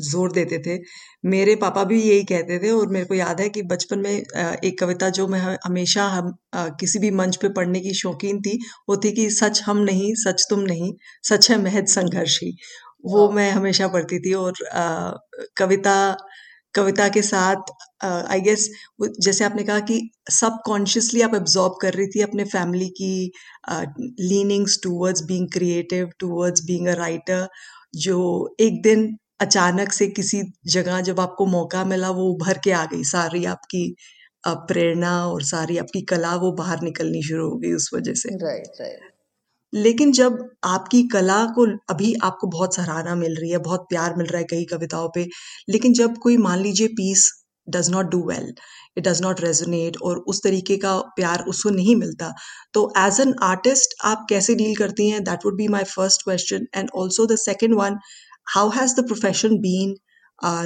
[0.00, 0.78] ज़ोर देते थे।
[1.24, 4.54] मेरे पापा भी यही कहते थे और मेरे को याद है कि बचपन में अ,
[4.64, 8.58] एक कविता जो मैं हमेशा हम अ, किसी भी मंच पे पढ़ने की शौकीन थी,
[8.88, 10.92] वो थी कि सच हम नहीं, सच तुम नहीं,
[11.24, 12.56] सच है महज़ संघर्ष ही।
[13.04, 15.12] वो मैं हमेशा पढ़ती थी और अ,
[15.56, 15.96] कविता
[16.74, 17.70] कविता के साथ
[18.04, 18.68] आई गेस
[19.20, 20.00] जैसे आपने कहा कि
[20.30, 23.32] सबकॉन्शियसली आप एब्जॉर्ब कर रही थी अपने फैमिली की
[24.20, 27.48] leanings towards being creative towards being a writer
[27.98, 28.18] जो
[28.60, 33.04] एक दिन अचानक से किसी जगह जब आपको मौका मिला वो उभर के आ गई
[33.04, 33.84] सारी आपकी
[34.46, 38.80] प्रेरणा और सारी आपकी कला वो बाहर निकलनी शुरू हो गई उस वजह से राइट,
[38.80, 39.12] राइट।
[39.72, 44.26] लेकिन जब आपकी कला को अभी आपको बहुत सराहना मिल रही है, बहुत प्यार मिल
[44.26, 45.26] रहा है कई कविताओं पे,
[45.68, 47.30] लेकिन जब कोई मान लीजिए piece
[47.66, 48.52] does not do well,
[48.98, 52.32] it does not resonate और उस तरीके का प्यार उसको नहीं मिलता,
[52.74, 55.22] तो एज़ एन आर्टिस्ट आप कैसे डील करती हैं?
[55.24, 57.98] That would be my first question and also the second one,
[58.54, 59.96] how has the profession been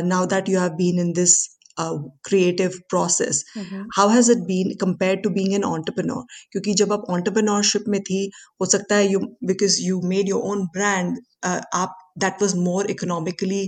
[0.09, 1.35] now that you have been in this
[1.81, 3.87] uh, creative process hmm, hmm.
[3.99, 8.31] how has it been compared to being an entrepreneur क्योंकि जब आप entrepreneurship में थी
[8.61, 12.85] हो सकता है you because you made your own brand uh, आप that was more
[12.97, 13.63] economically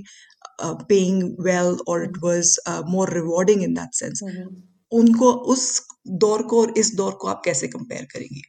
[0.63, 5.33] uh, paying well or it was uh, more rewarding in that sense हुँ, हुँ। उनको
[5.33, 8.43] उस दौर को और इस दौर को आप कैसे कंपेयर करेंगी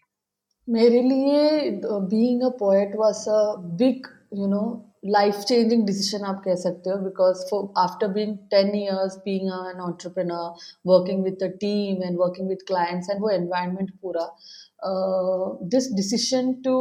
[0.70, 6.56] मेरे लिए being a poet was a big you know life changing decision आप कह
[6.56, 12.04] सकते हो because for after being ten years being an entrepreneur working with the team
[12.04, 14.30] and working with clients and वो एनवायरनमेंट पूरा
[15.76, 16.76] this decision to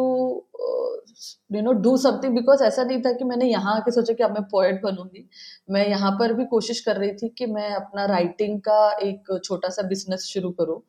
[1.52, 4.30] you know do something because ऐसा नहीं था कि मैंने यहाँ आके सोचा कि अब
[4.30, 5.28] मैं पोएट बनूँगी।
[5.70, 9.68] मैं यहाँ पर भी कोशिश कर रही थी कि मैं अपना राइटिंग का एक छोटा
[9.68, 10.80] सा बिज़नेस शुरू करूँ।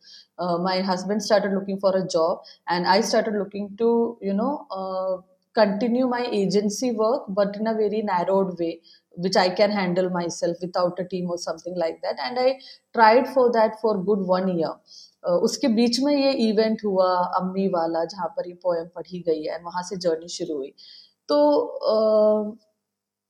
[0.63, 3.89] My husband started looking for a job and I started looking to
[4.23, 8.73] you uh, continue my agency work but in a very narrowed way
[9.17, 12.47] which i can handle myself without a team or something like that and i
[12.95, 14.73] tried for that for good one year
[15.23, 17.07] uh, उसके बीच में ये event हुआ
[17.39, 20.73] अम्मी वाला जहाँ पर ये पोएम पढ़ी गई है वहाँ से जर्नी शुरू हुई
[21.29, 21.37] तो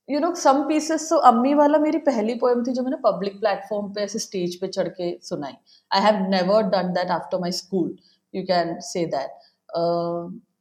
[0.10, 3.94] यू नो सम पीसेस तो अम्मी वाला मेरी पहली पोएम थी जो मैंने पब्लिक प्लेटफॉर्म
[3.94, 5.54] पे ऐसे स्टेज पे चढ़ के सुनाई
[5.92, 7.96] I have never done that after my school
[8.34, 9.40] you can say that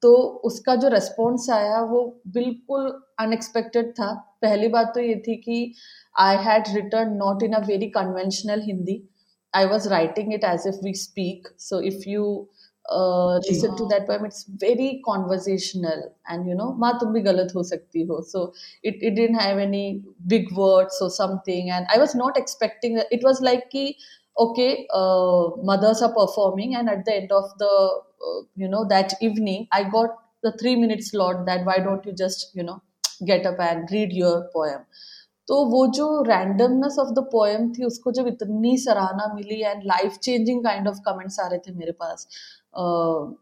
[0.05, 0.15] तो
[0.45, 2.01] उसका जो रेस्पॉन्स आया वो
[2.33, 2.89] बिल्कुल
[3.21, 4.13] अनएक्सपेक्टेड था।
[4.43, 5.59] पहली बात तो ये थी कि
[6.21, 9.03] I had written not in a very conventional Hindi
[9.53, 12.27] I was writing it as if we speak so if you
[13.47, 17.63] listen to that poem it's very conversational and you know माँ तुम भी गलत हो
[17.63, 18.53] सकती हो। So
[18.85, 19.87] it it didn't have any
[20.35, 23.95] big words और something and I was not expecting it was like कि
[24.43, 27.91] okay uh, mothers are performing and at the end of the uh,
[28.56, 32.46] you know that evening i got the 3 minute slot that why don't you just
[32.60, 32.82] you know
[33.32, 34.86] get up and read your poem
[35.48, 40.18] तो वो जो randomness of the poem थी उसको जब इतनी सराहना मिली and life
[40.24, 42.28] changing kind of comments आ रहे थे मेरे पास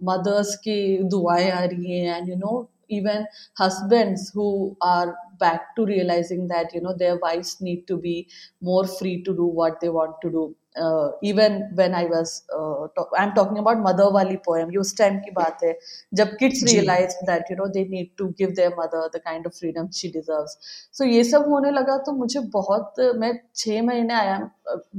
[0.09, 0.77] मदर्स की
[1.13, 2.53] दुआएं आ रही हैं and you know
[2.89, 3.25] even
[3.59, 4.43] husbands who
[4.81, 8.13] are back to realizing that you know their wives need to be
[8.61, 10.43] more free to do what they want to do
[10.76, 14.94] Uh, even when I was uh, talk, I'm talking about mother wali poem ये उस
[15.00, 15.74] time की बात है
[16.14, 19.54] जब kids realize that you know they need to give their mother the kind of
[19.54, 20.56] freedom she deserves
[20.92, 24.38] so ये सब होने लगा तो मुझे बहुत मैं छः महीने आया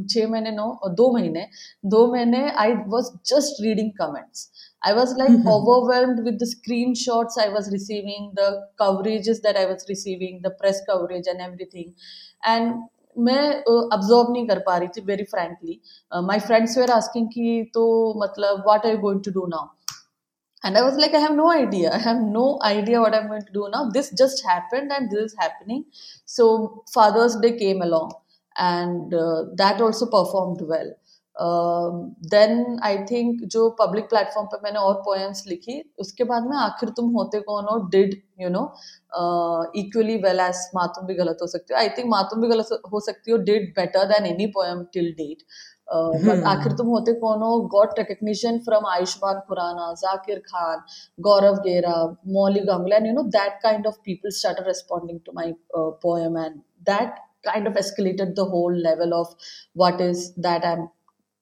[0.10, 0.68] छः महीने नो
[1.02, 1.48] दो महीने
[1.96, 4.50] दो महीने I was just reading comments
[4.86, 5.48] I was like mm-hmm.
[5.48, 10.82] overwhelmed with the screenshots I was receiving, the coverages that I was receiving, the press
[10.86, 11.94] coverage and everything.
[12.46, 12.84] And
[13.18, 15.80] मैं अब्जॉर्व नहीं कर पा रही थी very frankly
[16.12, 17.86] my friends were asking कि तो
[18.24, 19.68] मतलब what are you going to do now
[20.64, 23.28] and I was like I have no idea I have no idea what I am
[23.28, 25.84] going to do now this just happened and this is happening
[26.36, 26.46] so
[26.94, 28.12] Father's Day came along
[28.56, 29.16] and
[29.62, 30.94] that also performed well.
[31.36, 36.90] Then I think जो public platform पे मैंने और poems लिखी उसके बाद में आखिर
[36.98, 37.78] तुम होते कौन हो?
[37.90, 38.64] Did you know
[39.82, 43.00] equally well as मातुम भी गलत हो सकती हो। आई थिंक मातुम भी गलत हो
[43.06, 45.44] सकती हो did better than any poem till date
[46.48, 47.60] आखिर तुम होते कौन हो?
[47.74, 50.82] Got recognition from Ayushmann Khurrana Zakir Khan
[51.20, 51.98] Gaurav Gera
[52.38, 56.56] Mauli Gangla and you know that kind of people started responding to my poem and
[56.90, 59.32] that kind of escalated the whole level of
[59.80, 60.84] what is that i'm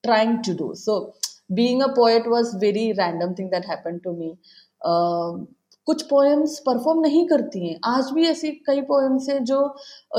[0.03, 0.71] trying to do.
[0.75, 1.13] So
[1.53, 4.37] being a poet was very random thing that happened to me.
[4.81, 5.45] Uh,
[5.87, 9.57] कुछ poems perform नहीं करती हैं। आज भी ऐसी कई poems हैं जो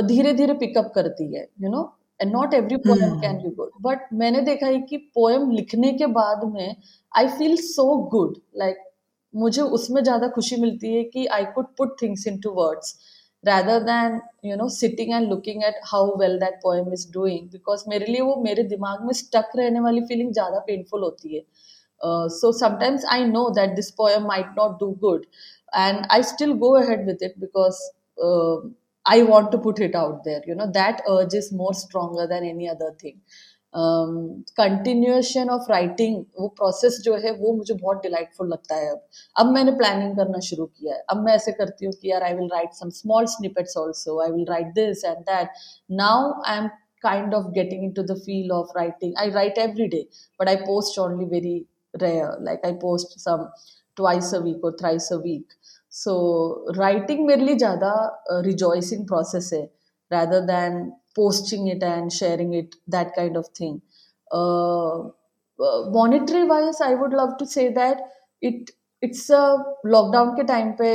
[0.07, 1.83] धीरे धीरे पिकअप करती है you know
[2.21, 6.07] and not every poem can be good but मैंने देखा है कि पोएम लिखने के
[6.17, 6.77] बाद में
[7.13, 8.83] I feel so good like
[9.35, 12.95] मुझे उसमें ज़्यादा खुशी मिलती है कि I could put things into words
[13.47, 17.85] rather than you know sitting and looking at how well that poem is doing because
[17.89, 21.43] मेरे लिए वो मेरे दिमाग में stuck रहने वाली feeling ज़्यादा painful होती है
[22.05, 25.27] uh, so sometimes I know that this poem might not do good
[25.75, 27.81] and I still go ahead with it because
[28.23, 28.57] uh,
[29.07, 32.45] I want to put it out there you know that urge is more stronger than
[32.45, 33.21] any other thing
[33.75, 39.07] continuation of writing वो process जो है, वो मुझे बहुत delightful लगता है अब।
[39.37, 42.35] अब मैंने प्लानिंग करना शुरू किया है। अब मैं ऐसे करती हूँ कि यार I
[42.35, 45.49] will write some small snippets also I will write this and that
[45.91, 46.69] now I am
[47.05, 50.07] kind of getting into the feel of writing I write every day
[50.41, 51.59] but I post only very
[51.95, 53.49] rare like I post some
[53.97, 55.53] twice a week और thrice a week
[55.93, 56.15] so
[56.77, 57.93] writing मेरे लिए ज़्यादा
[58.33, 59.63] uh, rejoicing process है
[60.11, 63.83] rather than posting it and sharing it that kind of thing.
[64.33, 65.09] Uh,
[65.61, 67.99] uh, monetary wise i would love to say that
[68.41, 68.71] it
[69.07, 69.43] it's a
[69.95, 70.91] lockdown ke time pe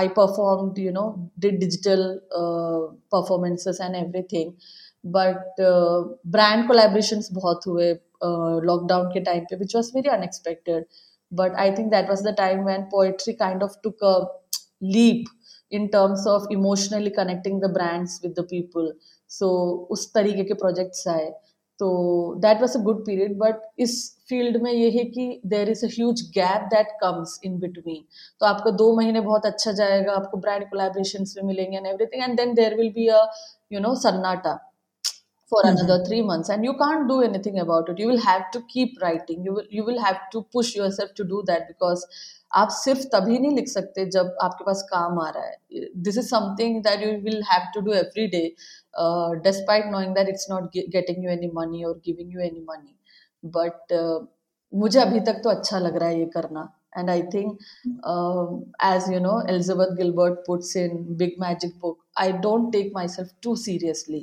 [0.00, 1.06] i performed you know
[1.44, 2.02] did digital
[2.40, 2.82] uh,
[3.16, 4.56] performances and everything.
[5.16, 5.98] But uh,
[6.36, 7.88] brand collaborations bahut hue
[8.28, 10.84] uh, lockdown ke time pe which was very unexpected.
[11.40, 14.16] But i think that was the time when poetry kind of took a
[14.80, 15.28] leap
[15.70, 18.92] in terms of emotionally connecting the brands with the people
[19.30, 21.30] so so, उस तरीके के projects आए।
[21.80, 21.88] तो
[22.40, 23.94] that was a good period but इस
[24.28, 28.04] field में ये है कि there is a gap that comes in between
[28.40, 32.36] तो आपका दो महीने बहुत अच्छा जाएगा आपको ब्रांड कोलेब्रेशन में मिलेंगे and everything and
[32.36, 33.20] then there will be a
[33.72, 34.58] you know सन्नाटा।
[35.51, 35.77] for mm-hmm.
[35.77, 39.01] another three months and you can't do anything about it you will have to keep
[39.01, 42.05] writing you will you will have to push yourself to do that because
[42.59, 46.25] आप सिर्फ तभी नहीं लिख सकते जब आपके पास काम आ रहा है this is
[46.29, 48.41] something that you will have to do every day
[49.45, 53.93] despite knowing that it's not getting you any money और giving you any money but
[54.81, 57.59] मुझे अभी तक तो अच्छा लग रहा है ये करना and i think
[58.13, 63.29] um, as you know elizabeth gilbert puts in big magic book i don't take myself
[63.45, 64.19] too seriously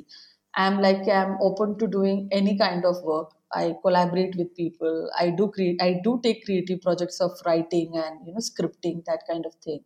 [0.55, 5.09] i'm like i'm open to doing any kind of work I collaborate with people.
[5.19, 5.81] I do create.
[5.81, 9.79] I do take creative projects of writing and you know scripting that kind of thing.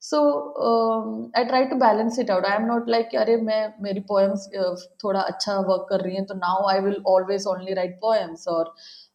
[0.00, 2.44] So um, I try to balance it out.
[2.46, 6.26] I am not like अरे मैं मेरी poems uh, थोड़ा अच्छा work कर रही हैं
[6.26, 8.66] तो now I will always only write poems or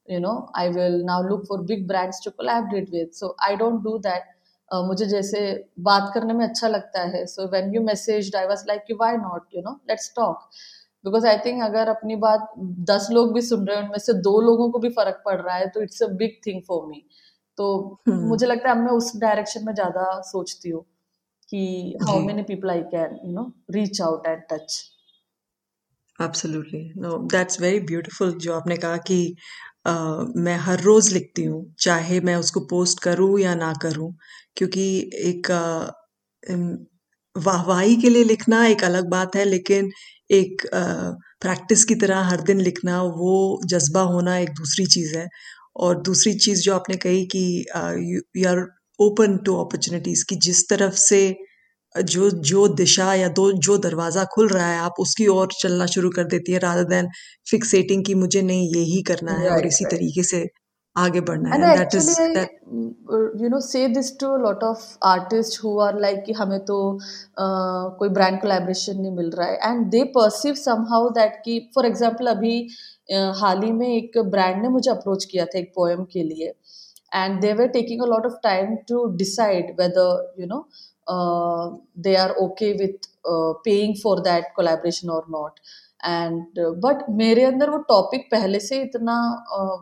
[0.07, 3.13] you know I will now look for big brands to collaborate with.
[3.13, 4.29] So I don't do that.
[4.71, 5.39] Uh, मुझे जैसे
[5.87, 9.43] बात करने में अच्छा लगता है so when you messaged I was like why not
[9.57, 10.47] you know let's talk
[11.04, 12.52] because I think अगर अपनी बात
[12.90, 15.56] दस लोग भी सुन रहे हैं उनमें से दो लोगों को भी फ़र्क पड़ रहा
[15.56, 17.04] है तो it's a big thing for me
[17.58, 17.66] तो
[18.08, 18.20] hmm.
[18.22, 20.84] मुझे लगता है अब मैं उस डायरेक्शन में ज़्यादा सोचती हूँ
[21.48, 21.62] कि
[22.02, 24.82] how many people I can you know reach out and touch
[26.18, 29.18] absolutely no that's very beautiful जो आपने कहा कि
[29.88, 34.12] uh, मैं हर रोज लिखती हूँ चाहे मैं उसको पोस्ट करूँ या ना करूँ
[34.56, 34.86] क्योंकि
[35.24, 36.76] एक uh,
[37.44, 39.90] वाहवाही के लिए लिखना एक अलग बात है लेकिन
[40.30, 43.34] एक प्रैक्टिस की तरह हर दिन लिखना वो
[43.66, 45.26] जज्बा होना एक दूसरी चीज़ है।
[45.76, 47.42] और दूसरी चीज़ जो आपने कही कि
[48.36, 48.64] you are
[48.98, 51.20] open to opportunities कि जिस तरफ़ से
[51.94, 56.10] जो जो दिशा या दो जो दरवाज़ा खुल रहा है आप उसकी ओर चलना शुरू
[56.10, 57.08] कर देती है रादर देन
[57.50, 60.40] फिक्सेटिंग कि मुझे नहीं यही करना है और इसी तरीके से
[60.98, 62.10] आगे बढ़ना है। That is
[63.42, 67.96] you know say this to lot of artist who are like कि हमें तो uh,
[67.98, 72.26] कोई ब्रांड कोलैबोरेशन नहीं मिल रहा है। And they perceive somehow that कि फॉर एग्जांपल
[72.34, 76.22] अभी uh, हाल ही में एक ब्रांड ने मुझे अप्रोच किया था एक पोएम के
[76.24, 76.52] लिए।
[77.14, 80.66] And they were taking a lot of time to decide whether you know
[82.04, 83.06] they are okay with
[83.64, 85.60] paying for that collaboration और नॉट
[86.04, 89.14] एंड बट मेरे अंदर वो टॉपिक पहले से इतना
[89.58, 89.78] uh,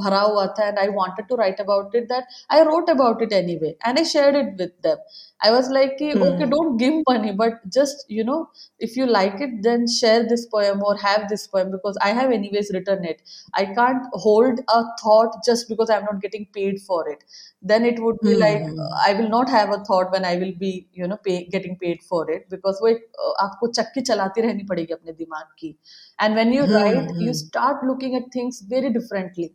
[0.00, 3.32] भरा हुआ था and I wanted to write about it that I wrote about it
[3.32, 4.98] anyway and I shared it with them.
[5.41, 6.21] I was like, hmm.
[6.21, 10.45] okay, don't give money, but just, you know, if you like it, then share this
[10.45, 13.21] poem or have this poem because I have anyways written it.
[13.53, 17.23] I can't hold a thought just because I'm not getting paid for it.
[17.61, 18.39] Then it would be hmm.
[18.39, 18.61] like,
[19.05, 22.01] I will not have a thought when I will be, you know, pay, getting paid
[22.03, 23.01] for it because वो एक
[23.41, 25.75] आपको चक्की चलाती रहनी पड़ेगी अपने दिमाग की
[26.19, 29.53] and when you write you start looking at things very differently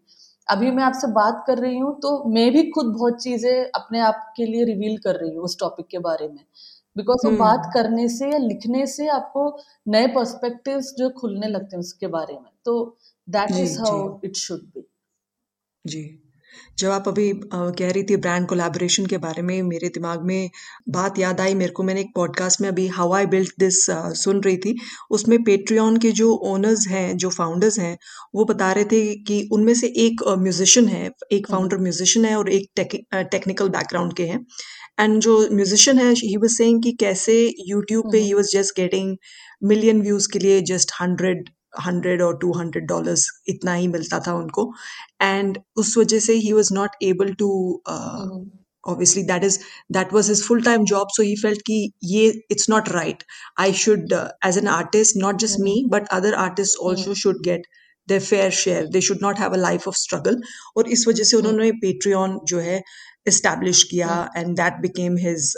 [0.50, 4.34] अभी मैं आपसे बात कर रही हूँ तो मैं भी खुद बहुत चीज़ें अपने आप
[4.38, 6.44] के लिए रिवील कर रही हूँ उस टॉपिक के बारे में।
[6.96, 9.50] बिकॉज़ वो बात करने से या लिखने से आपको
[9.88, 12.98] नए पर्सपेक्टिव जो खुलने लगते हैं उसके बारे में। तो
[13.28, 14.86] that is how it should be
[15.86, 16.02] जी।
[16.80, 20.50] जब आप अभी कह रही थी ब्रांड कोलैबोरेशन के बारे में मेरे दिमाग में
[20.90, 23.86] बात याद आई मेरे को मैंने एक पॉडकास्ट में अभी हाउ आई बिल्ट दिस
[24.24, 24.76] सुन रही थी
[25.12, 27.98] उसमें पेट्रियन के जो ओनर्स हैं जो फाउंडर्स हैं
[28.36, 32.50] वो बता रहे थे कि उनमें से एक म्यूजिशियन है एक फाउंडर म्यूजिशियन है और
[32.50, 32.70] एक
[33.32, 34.46] टेक्निकल बैकग्राउंड के हैं।
[35.00, 37.36] एंड जो म्यूजिशियन है ही वाज सेइंग कि कैसे
[37.68, 39.16] यूट्यूब पे ही was just getting
[39.64, 43.16] million views के लिए जस्ट हंड्रेड हंड्रेड और टू हंड्रेड डॉलर
[43.48, 44.72] इतना ही मिलता था उनको।
[45.22, 47.50] एंड उस वजह से ही was not able to
[48.88, 49.60] obviously that is
[49.92, 53.24] that was his full time job so he felt कि ये it's not right
[53.60, 54.14] I should
[54.46, 57.68] as an artist not just me but other artist also should get
[58.08, 60.42] the fair share they should not have a life of struggle
[60.78, 61.46] और इस वजह से hmm.
[61.46, 62.82] उन्होंने Patreon जो है
[63.28, 65.54] establish किया and that became his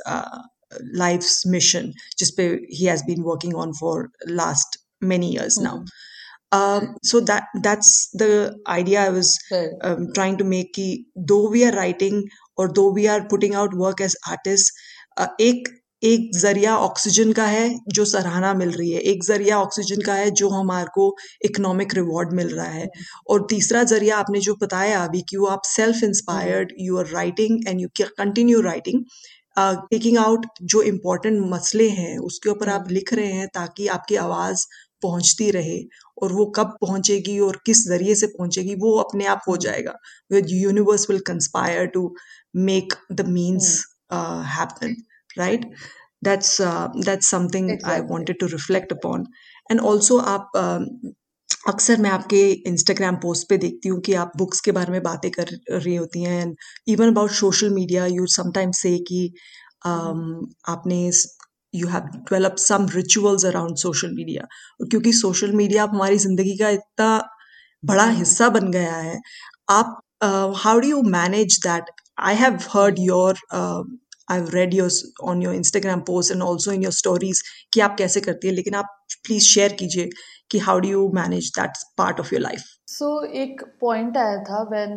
[0.95, 2.43] life mission जिसपे
[2.73, 5.63] he has been working on for last many years mm.
[5.63, 5.83] now
[6.51, 9.37] um, so that that's the idea I was
[9.81, 12.23] um, trying to make कि though we are writing
[12.57, 14.71] or though we are putting out work as artists
[15.17, 15.69] uh, एक
[16.03, 20.29] एक ज़रिया oxygen का है जो सराहना मिल रही है एक ज़रिया ऑक्सीजन का है
[20.39, 21.03] जो हमारे को
[21.45, 22.87] इकोनॉमिक रिवॉर्ड मिल रहा है
[23.29, 27.67] और तीसरा ज़रिया आपने जो बताया अभी कि वो आप self inspired you are writing
[27.67, 29.03] and you continue writing
[29.59, 34.65] taking out जो इम्पोर्टेंट मसले हैं उसके ऊपर आप लिख रहे हैं ताकि आपकी आवाज़
[35.01, 35.79] पहुँचती रहे
[36.23, 39.93] और वो कब पहुंचेगी और किस ज़रिए से पहुंचेगी वो अपने आप हो जाएगा।
[40.31, 42.15] With universe will conspire to
[42.55, 43.83] make the means
[45.39, 45.65] right?
[46.21, 48.07] That's uh, that's something i Exactly.
[48.09, 49.25] wanted to reflect upon.
[49.69, 50.85] And also आप um,
[51.67, 55.29] अक्सर मैं आपके इंस्टाग्राम पोस्ट पे देखती हूँ कि आप बुक्स के बारे में बातें
[55.31, 56.55] कर रही होती हैं and
[56.87, 59.33] even about social media you sometimes say कि
[59.87, 61.11] um, आपने
[61.73, 64.47] you have develop some rituals around social media
[64.81, 67.09] क्योंकि सोशल मीडिया अब हमारी ज़िंदगी का इतना
[67.83, 69.19] बड़ा हिस्सा बन गया है।
[69.69, 69.99] आप
[70.57, 73.39] how do you manage that I have heard your
[74.31, 74.91] I read your
[75.29, 77.41] on your Instagram post and also in your stories
[77.73, 80.09] कि आप कैसे करती है। लेकिन आप प्लीज़ शेयर कीजिए
[80.51, 83.09] कि how do you manage that part of your life so
[83.41, 84.93] एक पॉइंट आया था when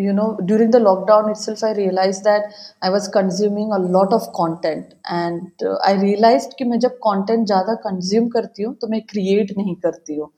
[0.00, 2.42] you know during the lockdown itself I realize that
[2.84, 7.74] I was consuming a lot of content and I realize कि मैं जब content ज़्यादा
[7.88, 10.30] consume करती हूँ तो मैं क्रिएट नहीं करती हूँ।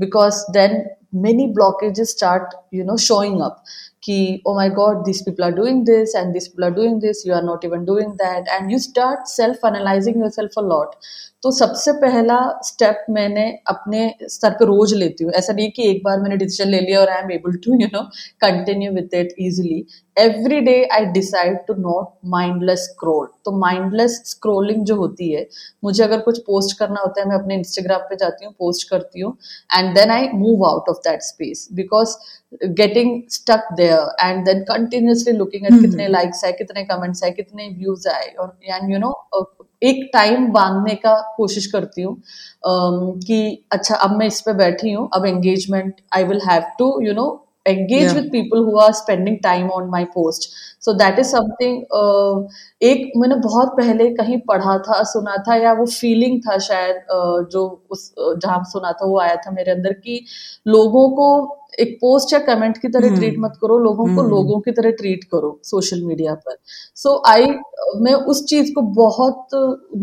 [0.00, 0.82] Because then
[1.22, 3.62] many blockage start you know showing up
[4.04, 7.26] कि ओ my god this people are doing this and this people are doing this
[7.26, 10.94] you are not even doing that and you start self analysing yourself a lot
[11.42, 16.02] तो सबसे पहला step मैंने अपने स्तर पर रोज लेती हूँ। ऐसा नहीं कि एक
[16.04, 18.10] बार मैंने digitally or I'm able to, you know,
[18.42, 19.86] continue with it easily.
[20.16, 25.46] Every day I decide to not mindless scroll तो माइंडलेस स्क्रोलिंग जो होती है
[25.84, 29.20] मुझे अगर कुछ पोस्ट करना होता है मैं अपने इंस्टाग्राम पे जाती हूँ पोस्ट करती
[29.20, 29.36] हूँ
[29.70, 32.16] and then I move out of that space because
[32.74, 37.68] getting stuck there and then continuously looking at कितने लाइक्स है कितने कमेंट्स है कितने
[37.70, 39.12] व्यूज़ आए और एंड यू नो
[39.82, 44.92] एक टाइम बांधने का कोशिश करती हूँ um, कि अच्छा अब मैं इस पे बैठी
[44.92, 47.26] हूँ अब engagement I will have to you know
[47.66, 48.14] engage Yeah.
[48.14, 50.48] with people who are spending time on my post
[50.78, 52.34] so that is something uh,
[52.82, 57.50] एक मैंने बहुत पहले कहीं पढ़ा था सुना था या वो फीलिंग था शायद uh,
[57.50, 60.24] जो उस uh, जहाँ सुना था वो आया था मेरे अंदर कि
[60.66, 61.28] लोगों को
[61.80, 64.72] एक पोस्ट या कमेंट की तरह हम्म। ट्रीट मत करो लोगों को हम्म। लोगों की
[64.72, 66.56] तरह ट्रीट करो सोशल मीडिया पर।
[66.96, 67.46] सो so, आई
[68.00, 69.48] मैं उस चीज़ को बहुत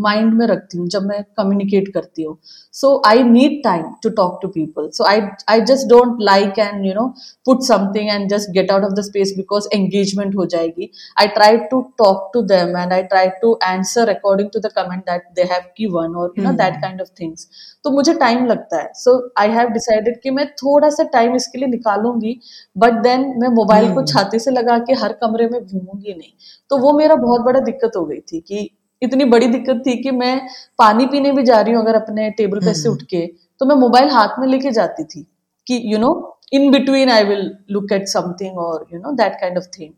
[0.00, 2.36] माइंड में रखती हूँ जब मैं कम्युनिकेट करती हूँ।
[2.74, 6.86] So I need time to talk to people so I I just don't like and
[6.86, 7.06] you know
[7.46, 10.90] put something and just get out of the space because engagement हो जाएगी।
[11.20, 15.02] I try to talk to them and I try to answer according to the comment
[15.02, 17.48] that they have given और you know that kind of things
[17.84, 21.58] तो मुझे time लगता है so I have decided कि मैं थोड़ा सा टाइम इसके
[21.58, 22.38] लिए निकालूँगी
[22.76, 26.32] बट देन मैं मोबाइल को हम्म। छाती से लगा के हर कमरे में घूमूँगी नहीं
[26.70, 28.68] तो वो मेरा बहुत बड़ा दिक्कत हो गई थी कि
[29.02, 30.36] इतनी बड़ी दिक्कत थी कि मैं
[30.78, 33.26] पानी पीने भी जा रही हूँ अगर अपने टेबल पे से हम्म। उठ के
[33.60, 35.26] तो मैं मोबाइल हाथ में लेके जाती थी
[35.66, 36.12] कि you know
[36.52, 39.92] in between I will look at something और you know that kind of thing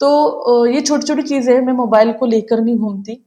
[0.00, 3.22] तो ये छोटी छोटी चीज़ें मैं मोबाइल को लेकर नहीं घूमती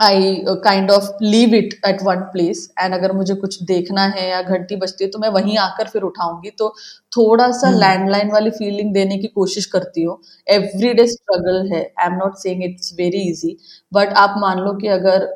[0.00, 0.34] I
[0.64, 4.76] kind of leave it at one place and अगर मुझे कुछ देखना है या घंटी
[4.76, 6.68] बजती है तो मैं वहीं आकर फिर उठाऊँगी। तो
[7.16, 11.82] थोड़ा सा हम्म। लैंडलाइन वाली फीलिंग देने की कोशिश करती हूँ। एवरी डे स्ट्रगल है।
[12.00, 13.56] I am not saying it's very easy
[13.92, 15.28] but आप मान लो कि अगर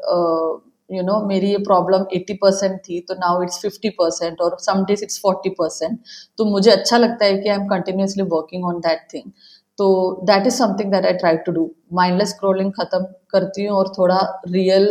[0.90, 3.90] you uh, know you know, मेरी ये प्रॉब्लम 80 परसेंट थी तो नाउ इट्स 50
[3.98, 5.98] परसेंट और सम डेज़ इट्स 40 परसेंट
[6.38, 9.30] तो मुझे अच्छा लगता है कि I am continuously working on that thing
[9.78, 9.86] तो
[10.26, 14.18] that is something that I try to do mindless scrolling खत्म करती हूँ और थोड़ा
[14.48, 14.88] रियल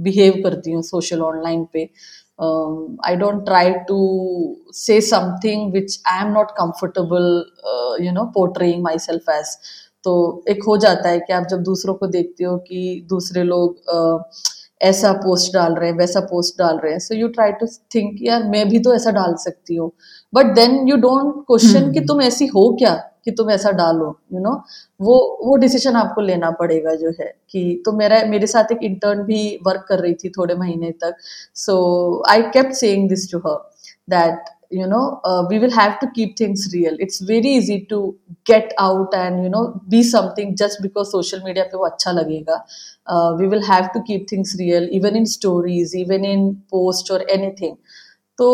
[0.00, 1.82] बिहेव करती हूँ सोशल ऑनलाइन पे.
[3.06, 3.96] I don't try to
[4.74, 9.56] say something which I am not comfortable you know portraying myself as
[10.04, 10.14] तो
[10.48, 14.22] एक हो जाता है कि आप जब दूसरों को देखते हो कि दूसरे लोग uh,
[14.82, 18.18] ऐसा पोस्ट डाल रहे हैं वैसा पोस्ट डाल रहे हैं so you try to think
[18.22, 19.90] यार मैं भी तो ऐसा डाल सकती हूँ.
[20.34, 22.94] But then you don't question कि तुम ऐसी हो क्या?
[23.28, 24.60] कि तुम ऐसा डालो यू you नो know?
[25.00, 29.22] वो वो डिसीज़न आपको लेना पड़ेगा जो है कि तो मेरा मेरे साथ एक इंटर्न
[29.22, 31.16] भी वर्क कर रही थी थोड़े महीने तक
[31.64, 31.76] so
[32.28, 33.58] I kept saying this to her
[34.10, 38.16] that you know uh, we will have to keep things real it's very easy to
[38.44, 42.58] get out and you know be something just because social media pe wo acha lagega
[43.06, 46.44] uh, we will have to keep things real even in stories even in
[46.76, 47.78] post or anything
[48.38, 48.46] तो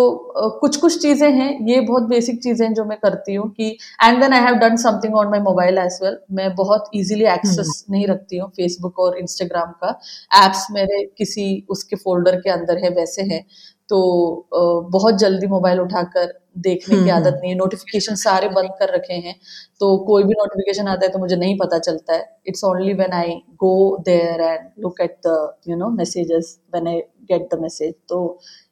[0.61, 3.68] कुछ कुछ चीज़ें हैं ये बहुत basic चीज़ें हैं जो मैं करती हूँ कि
[4.05, 7.85] and then I have done something on my mobile as well मैं बहुत इजीली एक्सेस
[7.91, 9.99] नहीं रखती हूँ फेसबुक और इंस्टाग्राम का।
[10.45, 13.45] एप्स मेरे किसी उसके फोल्डर के अंदर है वैसे है।
[13.89, 14.49] तो
[14.93, 19.35] बहुत जल्दी मोबाइल उठाकर देखने की आदत नहीं है। नोटिफिकेशन सारे बंद कर रखे हैं।
[19.80, 23.12] तो कोई भी नोटिफिकेशन आता है तो मुझे नहीं पता चलता है। It's only when
[23.12, 23.74] I go
[24.07, 25.37] there and look at the
[25.68, 28.18] you know messages when I get the message तो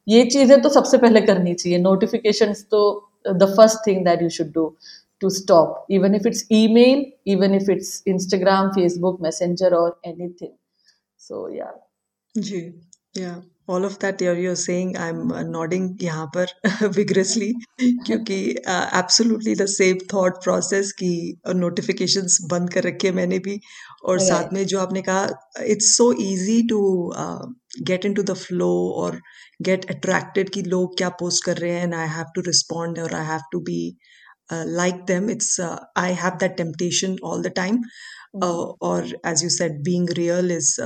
[0.06, 2.82] ये चीज़ें तो सबसे पहले करनी चाहिए। नोटिफिकेशन तो
[3.26, 4.66] the first thing that you should do
[5.20, 10.50] to stop even if it's email even if it's Instagram Facebook Messenger और एनीथिंग
[11.20, 11.72] सो या
[12.34, 12.60] जी
[13.18, 18.38] या all of that you're you're saying I am nodding यहाँ पर vigorously क्योंकि
[18.68, 21.12] absolutely the same thought process की
[21.56, 23.60] notifications बंद कर रखी है मैंने भी।
[24.04, 24.28] और right.
[24.30, 26.80] साथ में जो आपने कहा it's so easy to
[27.82, 29.20] get into the flow और
[29.68, 33.14] गेट अट्रैक्टेड कि लोग क्या पोस्ट कर रहे हैं and I have to respond और
[33.14, 33.80] I have to be
[34.52, 37.82] like them it's I have that temptation all the time
[38.90, 40.80] और as you said being real is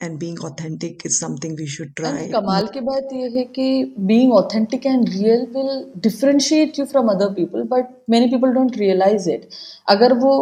[0.00, 2.10] and being authentic is something we should try.
[2.10, 3.66] And कमाल की बात ये है कि
[4.10, 9.28] being authentic and real will differentiate you from other people, but many people don't realize
[9.36, 9.46] it.
[9.88, 10.34] अगर वो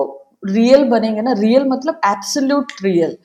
[0.55, 3.15] real बनेंगे ना real मतलब absolute real.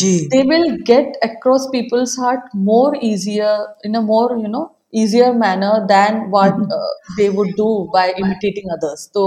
[0.00, 3.54] Ji they will get across people's heart more easier
[3.88, 4.62] in a more you know
[5.00, 9.24] easier manner than what uh, they would do by imitating others तो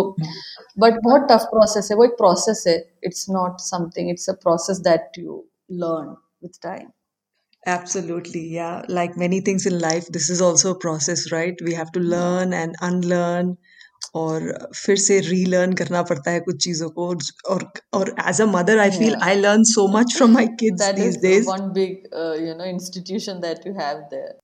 [0.83, 2.77] but बहुत tough process है वो एक process है
[3.09, 5.41] it's not something it's a process that you
[5.85, 6.93] learn with time
[7.67, 8.83] Absolutely, yeah.
[8.87, 11.55] Like many things in life, this is also a process, right?
[11.67, 13.57] We have to learn and unlearn
[14.14, 17.08] और फिर से relearn करना पड़ता है कुछ चीज़ों को
[17.50, 21.16] और और as a mother I feel I learn so much from my kids these
[21.16, 22.08] days one big
[22.48, 24.38] you know institution that you have there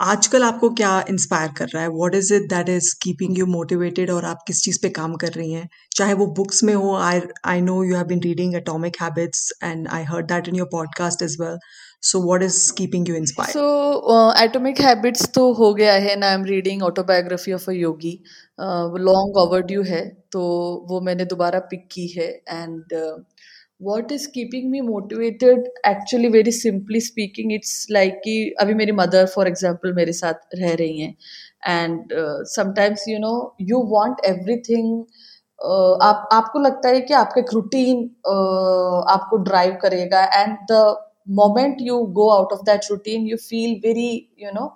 [0.00, 1.88] आजकल आपको क्या इंस्पायर कर रहा है?
[1.88, 5.28] What is it that is keeping you motivated और आप किस चीज़ पे काम कर
[5.28, 5.68] रही हैं?
[5.96, 9.88] चाहे वो बुक्स में हो I I know you have been reading Atomic Habits and
[9.88, 11.58] I heard that in your podcast as well
[12.02, 16.34] so what is keeping you inspired so Atomic Habits तो हो गया है ना I
[16.34, 18.22] am reading Autobiography of a Yogi
[19.00, 20.40] long overdue है तो
[20.90, 22.94] वो मैंने दोबारा पिक की है and
[23.82, 29.26] what is keeping me motivated actually very simply speaking it's like कि अभी मेरी मदर
[29.26, 31.14] फॉर एग्ज़ाम्पल मेरे साथ रह रही हैं
[31.68, 32.12] and
[32.50, 34.24] sometimes you know you want
[34.68, 35.04] everything
[36.02, 40.96] आप आपको लगता है कि आपका एक रूटीन uh, आपको ड्राइव करेगा and the
[41.30, 44.74] moment you go out of that routine you feel very you know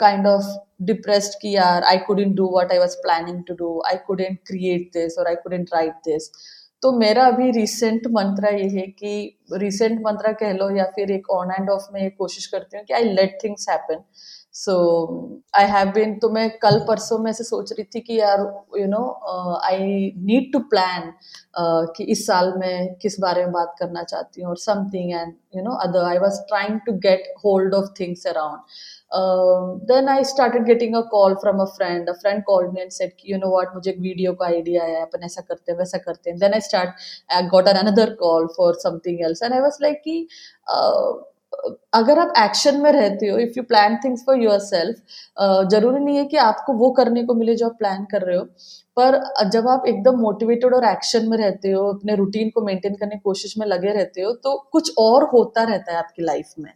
[0.00, 0.46] kind of
[0.82, 4.90] depressed की यार I couldn't do what I was planning to do I couldn't create
[4.94, 6.30] this और I couldn't right this
[6.82, 9.12] तो मेरा अभी recent मंत्र ये है कि
[9.52, 12.94] रिसेंट मंत्र कह लो या फिर एक ऑन एंड ऑफ़ में कोशिश करती हूँ कि
[12.94, 14.02] I let things happen
[14.56, 14.74] so
[15.58, 18.40] I have been तो मैं कल परसों में से सोच रही थी कि यार
[18.78, 19.02] you know
[19.64, 21.12] I need to plan
[21.96, 25.62] कि इस साल मैं किस बारे में बात करना चाहती हूँ और something and you
[25.62, 30.96] know other I was trying to get hold of things around then I started getting
[30.96, 33.74] a call from a friend a friend called me and said कि यू नो व्हाट
[33.74, 36.38] मुझे एक video का idea आया अपन ऐसा करते हैं, वैसा करते हैं.
[36.38, 36.90] Then I start
[37.32, 40.18] I got an another call for something else and I was like कि
[41.92, 44.96] अगर आप एक्शन में रहते हो if you plan things for yourself
[45.70, 48.44] ज़रूरी नहीं है कि आपको वो करने को मिले जो आप प्लान कर रहे हो
[48.98, 53.14] पर जब आप एकदम मोटिवेटेड और एक्शन में रहते हो अपने रूटीन को मेंटेन करने
[53.14, 56.72] की कोशिश में लगे रहते हो तो कुछ और होता रहता है आपकी लाइफ में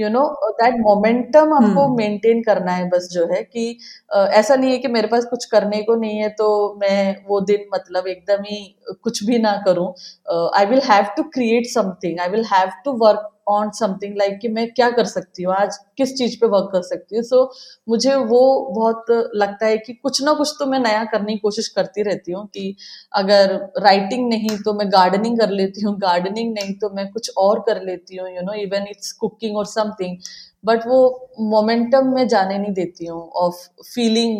[0.00, 3.78] यू नो दैट मोमेंटम आपको मेंटेन। करना है बस जो है कि
[4.16, 7.40] uh, ऐसा नहीं है कि मेरे पास कुछ करने को नहीं है तो मैं वो
[7.40, 9.94] दिन मतलब एकदम ही कुछ भी ना करूँ
[10.56, 14.48] I will have to create something I will have to work on something like कि
[14.48, 15.54] मैं क्या कर सकती हूँ?
[15.54, 17.22] आज किस चीज़ पे वर्क कर सकती हूँ?
[17.24, 18.40] सो so, मुझे वो
[18.70, 22.32] बहुत लगता है कि कुछ ना कुछ तो मैं नया करने की कोशिश करती रहती
[22.32, 22.74] हूँ कि
[23.14, 27.60] अगर राइटिंग नहीं तो मैं गार्डनिंग कर लेती हूँ गार्डनिंग नहीं तो मैं कुछ और
[27.66, 30.16] कर लेती हूँ you know even it's cooking और समथिंग
[30.64, 30.98] बट वो
[31.40, 34.36] मोमेंटम में जाने नहीं देती हूँ ऑफ़ फीलिंग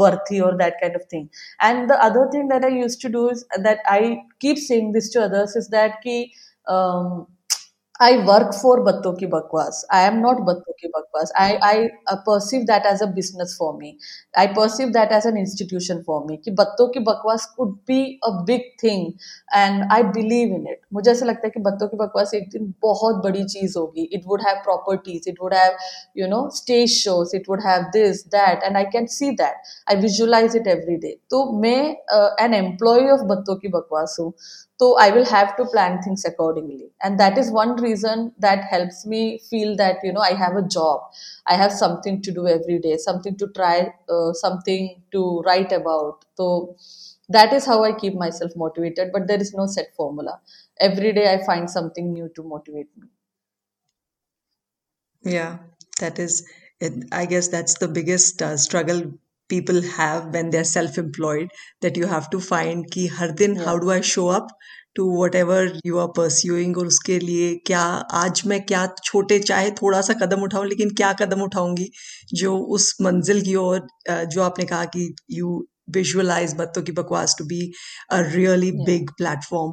[0.00, 1.26] वर्थी और that kind of thing
[1.62, 5.12] and the other thing that I use to do is that I keep saying this
[5.14, 6.18] to others is that की
[8.02, 11.84] I work for बत्तों की Bakwas I M not Baaton ki Bakwas I I
[12.26, 13.96] perceive that as a business for me
[14.38, 18.30] I perceive that as an institution for me कि Baaton ki Bakwas could be a
[18.46, 19.06] big thing
[19.54, 22.72] and I believe in it मुझे ऐसा लगता है कि बत्तों की बकवास एक दिन
[22.82, 24.08] बहुत बड़ी चीज़ होगी.
[24.12, 25.76] It would have properties it would have
[26.18, 30.00] you know stage shows it would have this that and I can see that I
[30.00, 31.80] visualise it every day तो मैं
[32.44, 34.32] एन एम्प्लॉय ऑफ़ बत्तों की बकवास हूँ.
[34.82, 36.90] So i will have to plan things accordingly.
[37.02, 40.62] And that is one reason that helps me feel that you know i have a
[40.76, 41.00] job.
[41.46, 46.24] I have something to do every day something to try uh, something to write about.
[46.36, 46.76] So
[47.28, 50.40] that is how i keep myself motivated but there is no set formula.
[50.80, 53.08] Every day i find something new to motivate me.
[55.24, 55.58] Yeah
[55.98, 56.48] that is
[56.80, 59.12] it, i guess that's the biggest uh, struggle
[59.54, 63.92] people have when they're self-employed that you have to find कि हर दिन how do
[63.96, 64.56] I show up
[64.96, 67.82] to whatever you are pursuing और उसके लिए क्या
[68.14, 71.90] आज मैं क्या छोटे चाहे थोड़ा सा कदम उठाऊं लेकिन क्या कदम उठाऊँगी
[72.34, 75.60] जो उस मंजिल की ओर जो आपने कहा कि you
[75.94, 77.60] visualise Baaton ki Bakwas to be
[78.10, 79.72] a really big platform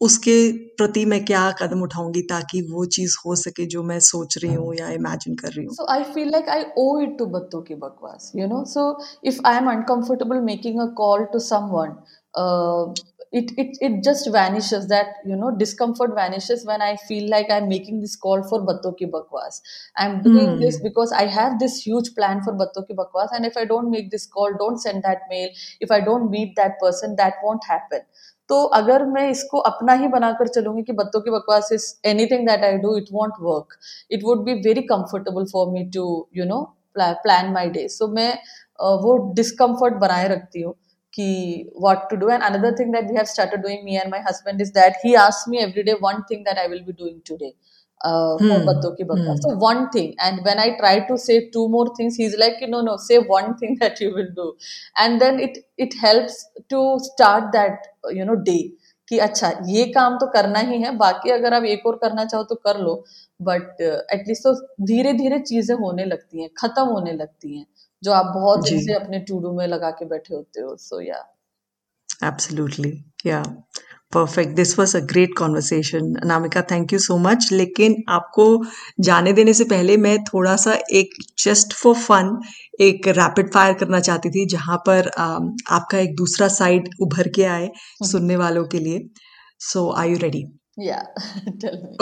[0.00, 0.36] उसके
[0.78, 4.74] प्रति मैं क्या कदम उठाऊँगी ताकि वो चीज़ हो सके जो मैं सोच रही हूँ
[4.74, 7.74] या इमेजिन कर रही हूँ so I feel like I owe it to Baaton ki
[7.84, 8.86] Bakwas you know so
[9.24, 11.96] if I am uncomfortable making a call to someone
[13.32, 17.68] it, it it just vanishes that you know discomfort vanishes when i feel like i'm
[17.68, 19.58] making this call for batto ki bakwas
[19.96, 20.60] i'm doing mm.
[20.60, 23.90] this because i have this huge plan for batto ki bakwas and if i don't
[23.96, 25.48] make this call don't send that mail
[25.80, 28.06] if i don't meet that person that won't happen
[28.50, 32.64] तो अगर मैं इसको अपना ही बनाकर चलूँगी कि Baaton ki Bakwas is anything that
[32.64, 33.78] I do it won't work
[34.10, 36.62] it would be very comfortable for me to you know
[36.96, 40.74] plan my day so मैं uh, वो डिसकम्फर्ट बनाए रखती हूँ
[41.14, 44.20] कि what to do and another thing that we have start doing me and my
[44.28, 47.20] husband is that he ask me every day one thing that I will be doing
[47.28, 47.52] today
[59.20, 62.54] अच्छा ये काम तो करना ही है बाकी अगर आप एक और करना चाहो तो
[62.54, 63.04] कर लो।
[63.42, 63.76] बट
[64.12, 67.66] एटलीस्ट uh, तो धीरे धीरे चीज़ें होने लगती है खत्म होने लगती है
[68.02, 71.36] जो आप बहुत अपने टूडू में लगा के बैठे होते हो so yeah
[73.26, 73.54] yeah yeah.
[74.12, 78.46] Perfect this was a great conversation Anamika thank you so much लेकिन आपको
[79.00, 82.36] जाने देने से पहले मैं थोड़ा सा एक जस्ट फॉर फन
[82.80, 87.44] एक रैपिड फायर करना चाहती थी जहाँ पर um, आपका एक दूसरा साइड उभर के
[87.46, 89.08] आए हम्म। सुनने वालों के लिए।
[89.60, 90.44] So I you ready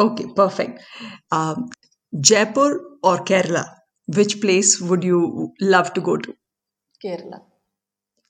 [0.02, 1.74] okay perfect
[2.12, 3.64] Jaipur और Kerala
[4.08, 6.32] which place would you love to go to
[7.00, 7.53] Kerala.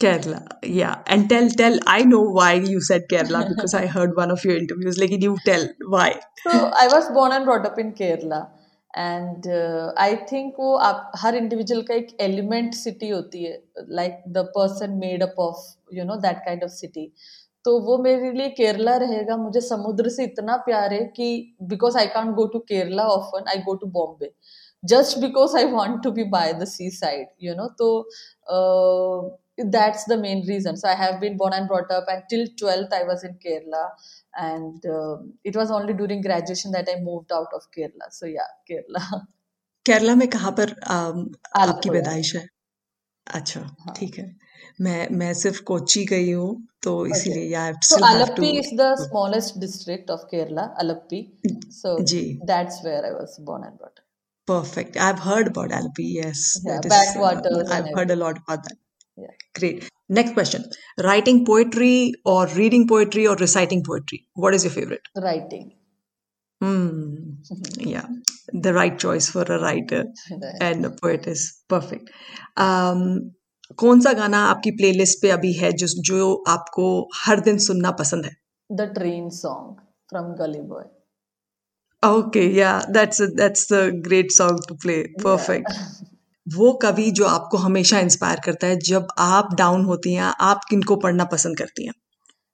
[0.00, 1.02] Kerala, yeah.
[1.06, 1.78] And tell, tell.
[1.86, 4.98] I know why you said Kerala because I heard one of your interviews.
[4.98, 6.20] Like, you tell why.
[6.42, 8.42] So I was born and brought up in Kerala.
[8.96, 9.46] And
[9.98, 13.62] I think वो आप हर individual का एक element city होती है
[13.98, 17.10] like the person made up of you know that kind of city
[17.64, 21.26] तो वो मेरे लिए केरला रहेगा मुझे समुद्र से इतना प्यार है कि
[21.72, 24.32] because I can't go to Kerala often I go to Bombay
[24.92, 27.68] just because I want to be by the seaside, you know.
[27.78, 27.86] So
[28.56, 30.77] uh, that's the main reason.
[30.77, 32.93] So I have been born and brought up until 12th.
[32.93, 33.89] I was in Kerala,
[34.35, 38.11] and uh, it was only during graduation that I moved out of Kerala.
[38.11, 39.27] So yeah, Kerala.
[39.87, 42.45] Kerala में कहाँ पर आपकी पैदाइश है
[43.35, 43.93] अच्छा हाँ.
[43.97, 44.25] ठीक है
[44.81, 46.49] मैं मैं सिर्फ कोची गई हूँ
[46.83, 51.21] तो इसीलिए या so Alappi is the smallest district of Kerala Alappi
[51.79, 52.21] so ji
[52.51, 54.05] that's where I was born and brought up
[54.49, 54.95] Perfect.
[54.97, 56.05] I've heard about Alpi.
[56.11, 56.91] Yes, yeah, that is.
[56.91, 57.69] Backwaters.
[57.69, 58.77] Uh, I've heard a lot about that.
[59.17, 59.33] Yeah.
[59.59, 59.89] Great.
[60.09, 60.65] Next question:
[60.97, 64.27] Writing poetry or reading poetry or reciting poetry?
[64.33, 65.01] What is your favorite?
[65.15, 65.71] Writing.
[66.61, 67.35] Hmm.
[67.77, 68.05] yeah,
[68.51, 70.03] the right choice for a writer
[70.59, 72.09] and a poet is perfect.
[72.57, 73.31] Um,
[73.77, 76.85] कौन सा गाना आपकी playlist पे अभी है जो जो आपको
[77.25, 78.31] हर दिन सुनना पसंद है
[78.71, 79.75] the train song
[80.09, 80.87] from Gully Boy
[82.03, 84.99] Okay, yeah, that's a that's a great song to play.
[86.46, 90.82] वो कवि जो आपको हमेशा इंस्पायर करता है, जब आप डाउन होती हैं, आप किन
[90.82, 91.92] को पढ़ना पसंद करती हैं?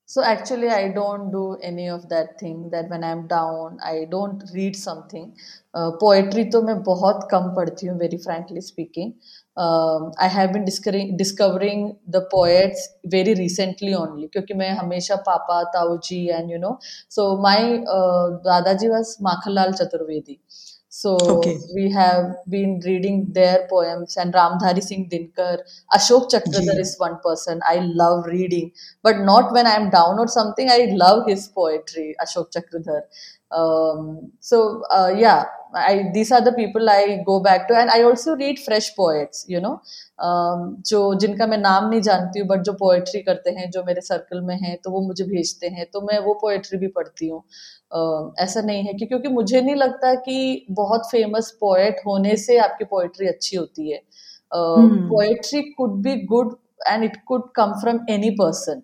[0.08, 4.04] So actually I don't do any of that thing that when I am down I
[4.06, 5.26] don't read something
[6.00, 9.12] poetry तो मैं बहुत कम पढ़ती हूँ very frankly speaking
[10.22, 10.64] I have been
[11.16, 16.78] discovering the poets very recently only क्योंकि मैं हमेशा पापा, ताऊ जी and you know
[17.10, 17.78] so my
[18.48, 20.40] दादाजी was Makhan Lal Chaturvedi.
[20.92, 21.58] So Okay.
[21.74, 25.58] we have been reading their poems and Ramdhari Singh Dinkar.
[25.94, 28.72] Ashok Chakradhar ji is one person I love reading,
[29.02, 30.68] but not when I'm down or something.
[30.70, 33.02] I love his poetry, Ashok Chakradhar.
[33.52, 35.44] Um, so uh, yeah,
[35.74, 39.44] I these are the people I go back to, and I also read fresh poets.
[39.48, 39.80] You know,
[40.18, 44.00] um, जो जिनका मैं नाम नहीं जानती हूँ but जो poetry करते हैं जो मेरे
[44.00, 47.42] सर्कल में हैं तो वो मुझे भेजते हैं तो मैं वो पोएट्री भी पढ़ती हूँ
[47.92, 52.58] अ, ऐसा नहीं है कि क्योंकि मुझे नहीं लगता कि बहुत फ़ेमस पोएट होने से
[52.68, 54.00] आपकी पोएट्री अच्छी होती है
[54.54, 56.56] हम्म poetry could be good
[56.90, 58.78] and it could come from any person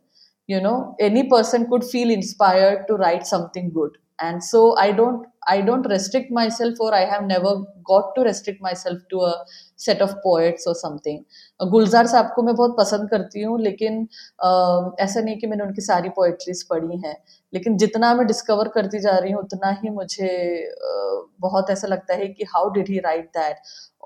[0.49, 0.73] you know
[1.05, 5.87] any person could feel inspired to write something good and so i don't i don't
[5.87, 7.51] restrict myself or i have never
[7.85, 9.33] got to restrict myself to a
[9.77, 11.19] set of poets or something.
[11.61, 14.03] Gulzar Sahab को मैं बहुत पसंद करती हूँ लेकिन
[14.41, 17.17] अ, ऐसा नहीं कि मैंने उनकी सारी पोएट्रीज पढ़ी हैं।
[17.53, 20.29] लेकिन जितना मैं डिस्कवर करती जा रही हूँ उतना ही मुझे
[20.64, 23.57] अ, बहुत ऐसा लगता है कि how did he write that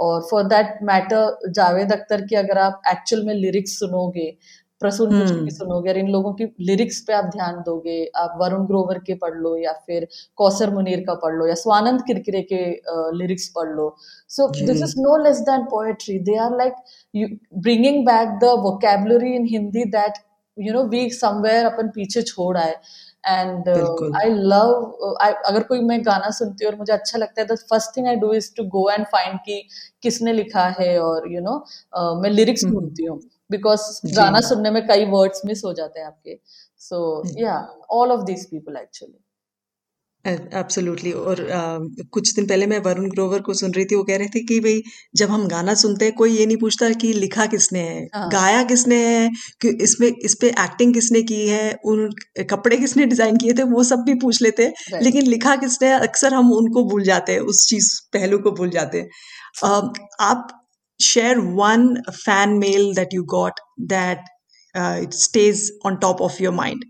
[0.07, 4.31] और for that matter Javed Akhtar की अगर आप एक्चुअल में लिरिक्स सुनोगे
[4.83, 8.65] प्रसून की हम्म। सुनोगे और इन लोगों की लिरिक्स पे आप ध्यान दोगे आप वरुण
[8.67, 10.07] ग्रोवर के पढ़ लो या फिर
[10.39, 12.63] कौसर मुनीर का पढ़ लो या स्वानंद किरकिरे के
[13.19, 13.95] लिरिक्स पढ़ लो।
[14.31, 16.75] So this is no less than poetry they are like
[17.59, 20.25] bringing back the vocabulary in Hindi that
[20.57, 22.75] you know we somewhere अपन पीछे छोड़ आए।
[23.25, 24.71] एंड आई लव
[25.23, 28.17] अगर कोई मैं गाना सुनती हूँ और मुझे अच्छा लगता है the first thing I
[28.17, 29.63] do is to go and find कि
[30.03, 31.61] किसने लिखा है और you you know know,
[31.99, 33.21] uh, मैं लिरिक्स हम्म। ढूंढती हूँ।
[33.51, 33.83] बिकॉज़
[34.15, 36.39] गाना सुनने में कई वर्ड्स मिस हो जाते हैं आपके।
[36.81, 37.01] So
[37.39, 37.57] yeah
[37.93, 39.19] all of these people actually
[40.25, 41.79] absolutely और अ,
[42.13, 44.59] कुछ दिन पहले मैं वरुण ग्रोवर को सुन रही थी वो कह रहे थे कि
[44.61, 44.83] भाई
[45.17, 48.63] जब हम गाना सुनते हैं कोई ये नहीं पूछता कि लिखा किसने है हाँ। गाया
[48.65, 49.29] किसने है
[49.63, 52.11] कि इसमें इस पे एक्टिंग किसने की है उन
[52.51, 54.73] कपड़े किसने डिज़ाइन किए थे वो सब भी पूछ लेते हैं।
[55.03, 58.71] लेकिन लिखा किसने है अक्सर हम उनको भूल जाते हैं उस चीज़ पहलू को भूल
[58.71, 59.09] जाते हैं।
[59.65, 60.49] अ, आप
[61.00, 63.60] share one fan mail that you got
[63.94, 64.26] that
[64.76, 66.86] it stayed on top of your mind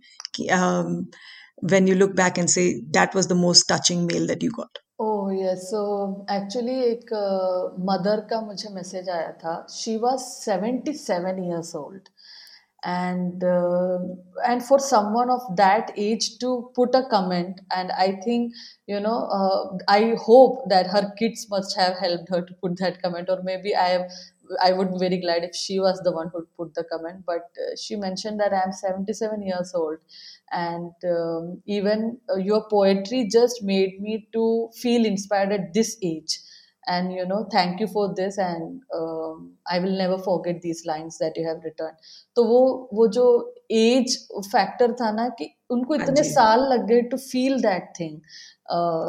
[1.72, 2.64] when you look back and say
[2.96, 5.80] that was the most touching mail that you got oh yes so
[6.32, 7.10] actually एक
[7.88, 12.12] mother का मुझे message आया था she was 77 years old
[12.85, 13.99] and uh,
[14.47, 18.53] and for someone of that age to put a comment and i think
[18.87, 23.01] you know uh, i hope that her kids must have helped her to put that
[23.03, 24.07] comment or maybe i am
[24.67, 27.23] i would be very glad if she was the one who put the comment.
[27.27, 29.99] But uh, she mentioned that i am 77 years old
[30.51, 36.41] and um, even uh, your poetry just made me to feel inspired at this age
[36.93, 39.41] and you know thank you for this and um,
[39.75, 41.97] i will never forget these lines that you have written
[42.37, 42.61] तो वो
[42.95, 43.27] वो जो
[43.81, 44.17] age
[44.47, 48.19] factor था ना कि उनको हाँ इतने साल लग गए to feel that thing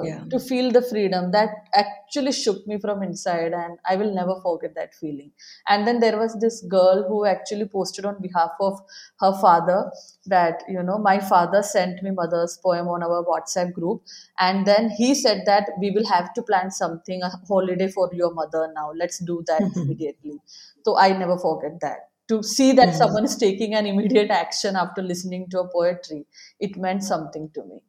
[0.02, 0.26] yeah.
[0.30, 4.74] to feel the freedom that actually shook me from inside and i will never forget
[4.76, 5.32] that feeling.
[5.68, 8.80] And then there was this girl who actually posted on behalf of
[9.20, 9.92] her father
[10.26, 14.04] that you know my father sent me mother's poem on our whatsapp group.
[14.40, 18.34] And then he said that we will have to plan something a holiday for your
[18.34, 18.92] mother now.
[18.96, 20.40] Let's do that immediately.
[20.86, 22.10] So i never forget that.
[22.30, 22.96] To see that Hmm.
[22.96, 26.26] someone is taking an immediate action after listening to a poetry
[26.60, 27.82] it meant something to me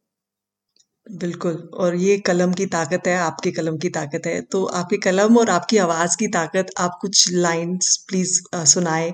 [1.06, 5.38] बिल्कुल और ये कलम की ताकत है आपकी कलम की ताकत है। तो आपकी कलम
[5.38, 9.12] और आपकी आवाज़ की ताकत आप कुछ लाइंस प्लीज़ सुनाए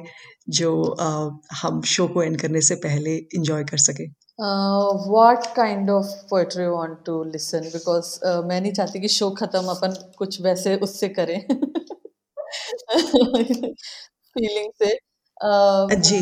[0.49, 4.07] जो अ, हम शो को एंड करने से पहले एंजॉय कर सके।
[5.89, 7.65] of poetry you want to listen?
[7.65, 11.47] Because uh, मैं नहीं चाहती कि शो खत्म अपन कुछ वैसे उससे करें।
[14.37, 14.99] फीलिंग से।
[15.43, 16.19] जी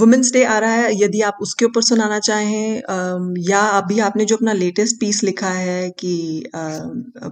[0.00, 4.24] वुमेन्स डे आ रहा है। यदि आप उसके ऊपर सुनाना चाहें अम, या अभी आपने
[4.24, 6.14] जो अपना लेटेस्ट पीस लिखा है कि
[6.54, 6.58] अ,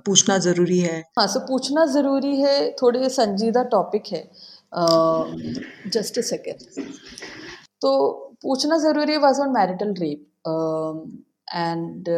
[0.07, 4.23] पूछना ज़रूरी है। हाँ सो पूछना ज़रूरी है थोड़े संजीदा टॉपिक है।
[5.93, 6.85] जस्ट अ सेकेंड
[7.83, 7.91] तो
[8.43, 10.27] पूछना ज़रूरी है was on marital rape
[11.55, 12.09] and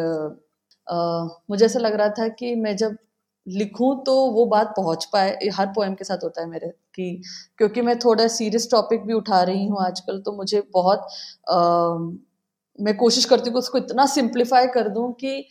[1.51, 2.97] मुझे ऐसा लग रहा था कि मैं जब
[3.47, 7.23] लिखूं तो वो बात पहुँच पाए हर पोएम के साथ होता है मेरे। कि
[7.59, 11.07] क्योंकि मैं थोड़ा सीरियस टॉपिक भी उठा रही हूँ आजकल तो मुझे बहुत
[11.51, 12.19] अम,
[12.79, 15.45] मैं कोशिश करती हूँ उसको इतना सिंप्लीफाई कर दूँ कि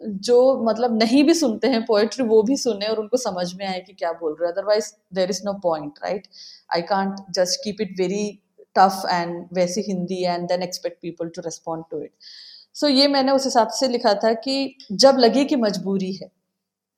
[0.00, 3.80] जो मतलब नहीं भी सुनते हैं पोएट्री वो भी सुने और उनको समझ में आए
[3.80, 6.26] कि क्या बोल रहे हैं। Otherwise there is no point right
[6.74, 8.24] I can't just keep it very
[8.78, 12.12] tough and वैसी Hindi and then expect people to respond to it
[12.74, 16.30] so ये मैंने उस हिसाब से लिखा था कि जब लगे कि मजबूरी है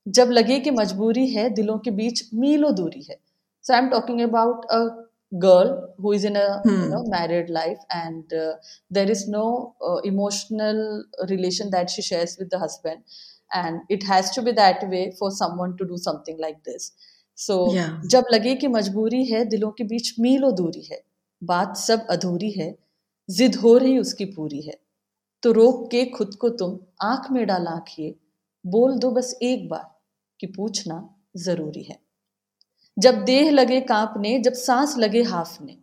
[0.07, 3.17] जब लगे कि मजबूरी है दिलों के बीच मीलों दूरी है
[3.75, 4.81] I am talking about a
[5.33, 5.71] girl
[6.03, 6.77] who is in a hmm.
[6.83, 8.53] you know married life and uh,
[8.91, 13.03] there is no uh, emotional relation that she shares with the husband
[13.51, 16.89] and it has to be that way for someone to do something like this
[17.39, 17.91] so Yeah.
[18.11, 21.01] जब लगे कि मजबूरी है दिलों के बीच मीलों दूरी है
[21.43, 22.75] बात सब अधूरी है
[23.29, 24.79] जिद हो रही उसकी पूरी है
[25.43, 28.15] तो रोक के खुद को तुम आँख में डाल आंखिए
[28.65, 29.89] बोल दो बस एक बार
[30.41, 31.99] कि पूछना ज़रूरी है
[32.99, 35.77] जब देह लगे कांपने जब सांस लगे हाफने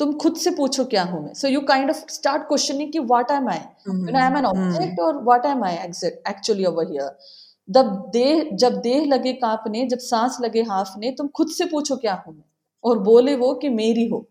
[0.00, 1.32] तुम खुद से पूछो क्या हूँ मैं?
[1.34, 4.44] So you kind of start questioning कि what am I you know I am an
[4.46, 7.16] object और what am I actually over here
[7.68, 12.14] जब देह जब देह लगे कांपने जब सांस लगे हाफने तुम खुद से पूछो क्या
[12.26, 12.44] हूँ मैं?
[12.84, 14.26] और बोले वो कि मेरी हो।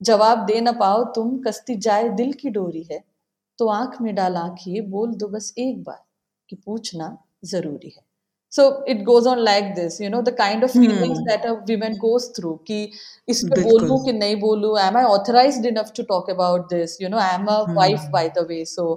[0.00, 3.02] जवाब दे ना पाओ तुम कसती जाए दिल की डोरी है
[3.58, 6.02] तो आँख में डाल आंखिए बोल दो बस एक बार
[6.50, 8.02] कि पूछना ज़रूरी है।
[8.55, 11.97] so it goes on like this you know the kind of feelings that a woman
[12.05, 12.79] goes through कि
[13.29, 16.97] इस पे बिल्कुल। बोलूं कि नहीं बोलूं am I authorized enough to talk about this
[17.03, 18.87] you know I am a wife by the way so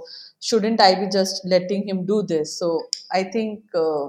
[0.51, 2.73] shouldn't I be just letting him do this so
[3.12, 4.07] I think uh,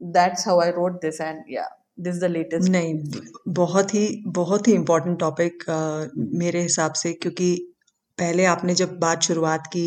[0.00, 1.68] that's how I wrote this and yeah
[1.98, 4.06] this is the latest नहीं ब- बहुत ही
[4.40, 5.64] बहुत ही important topic
[6.44, 7.50] मेरे हिसाब से क्योंकि
[8.17, 9.85] पहले आपने जब बात शुरुआत की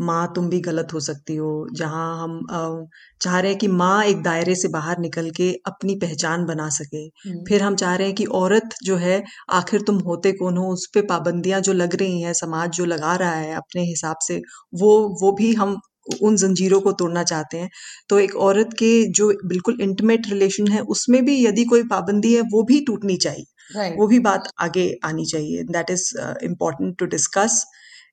[0.00, 2.86] माँ तुम भी गलत हो सकती हो जहाँ हम अ,
[3.20, 7.08] चाह रहे हैं कि माँ एक दायरे से बाहर निकल के अपनी पहचान बना सके।
[7.44, 9.22] फिर हम चाह रहे हैं कि औरत जो है
[9.52, 10.68] आखिर तुम होते कौन हो?
[10.72, 14.40] उस पे पाबंदियाँ जो लग रही हैं समाज जो लगा रहा है अपने हिसाब से
[14.74, 15.76] वो वो भी हम
[16.22, 17.68] उन जंजीरों को तोड़ना चाहते हैं।
[18.10, 22.40] तो एक औरत के जो बिल्कुल इंटीमेट रिलेशन है उसमें भी यदि कोई पाबंदी है
[22.52, 23.96] वो भी टूटनी चाहिए। Right.
[23.98, 26.12] वो भी बात आगे आनी चाहिए। That is
[26.44, 27.64] important to discuss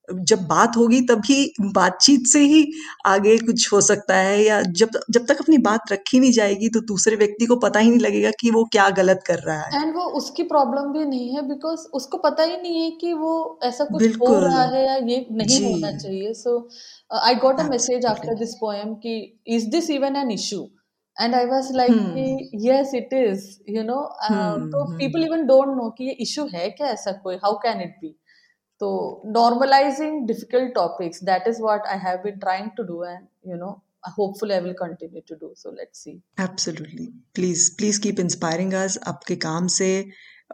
[0.09, 2.63] जब बात होगी तभी बातचीत से ही
[3.07, 6.79] आगे कुछ हो सकता है या जब जब तक अपनी बात रखी नहीं जाएगी तो
[6.87, 9.95] दूसरे व्यक्ति को पता ही नहीं लगेगा कि वो क्या गलत कर रहा है। एंड
[9.95, 13.83] वो उसकी प्रॉब्लम भी नहीं है बिकॉज़ उसको पता ही नहीं है कि वो ऐसा
[13.83, 16.57] कुछ हो। रहा है या ये नहीं होना चाहिए। So
[17.21, 19.15] I got a message after this poem कि
[19.49, 20.67] is this even an issue
[21.16, 25.76] and I was like कि yes it is you know तो Hmm, people even don't
[25.76, 28.14] know कि ये इशू है क्या ऐसा कोई हाउ कैन इट बी
[28.80, 28.88] तो
[29.34, 33.74] normalizing difficult topics that is what I have been trying to do and you know
[34.08, 38.98] hopefully i will continue to do so let's see absolutely please please keep inspiring us
[39.06, 39.88] आपके काम से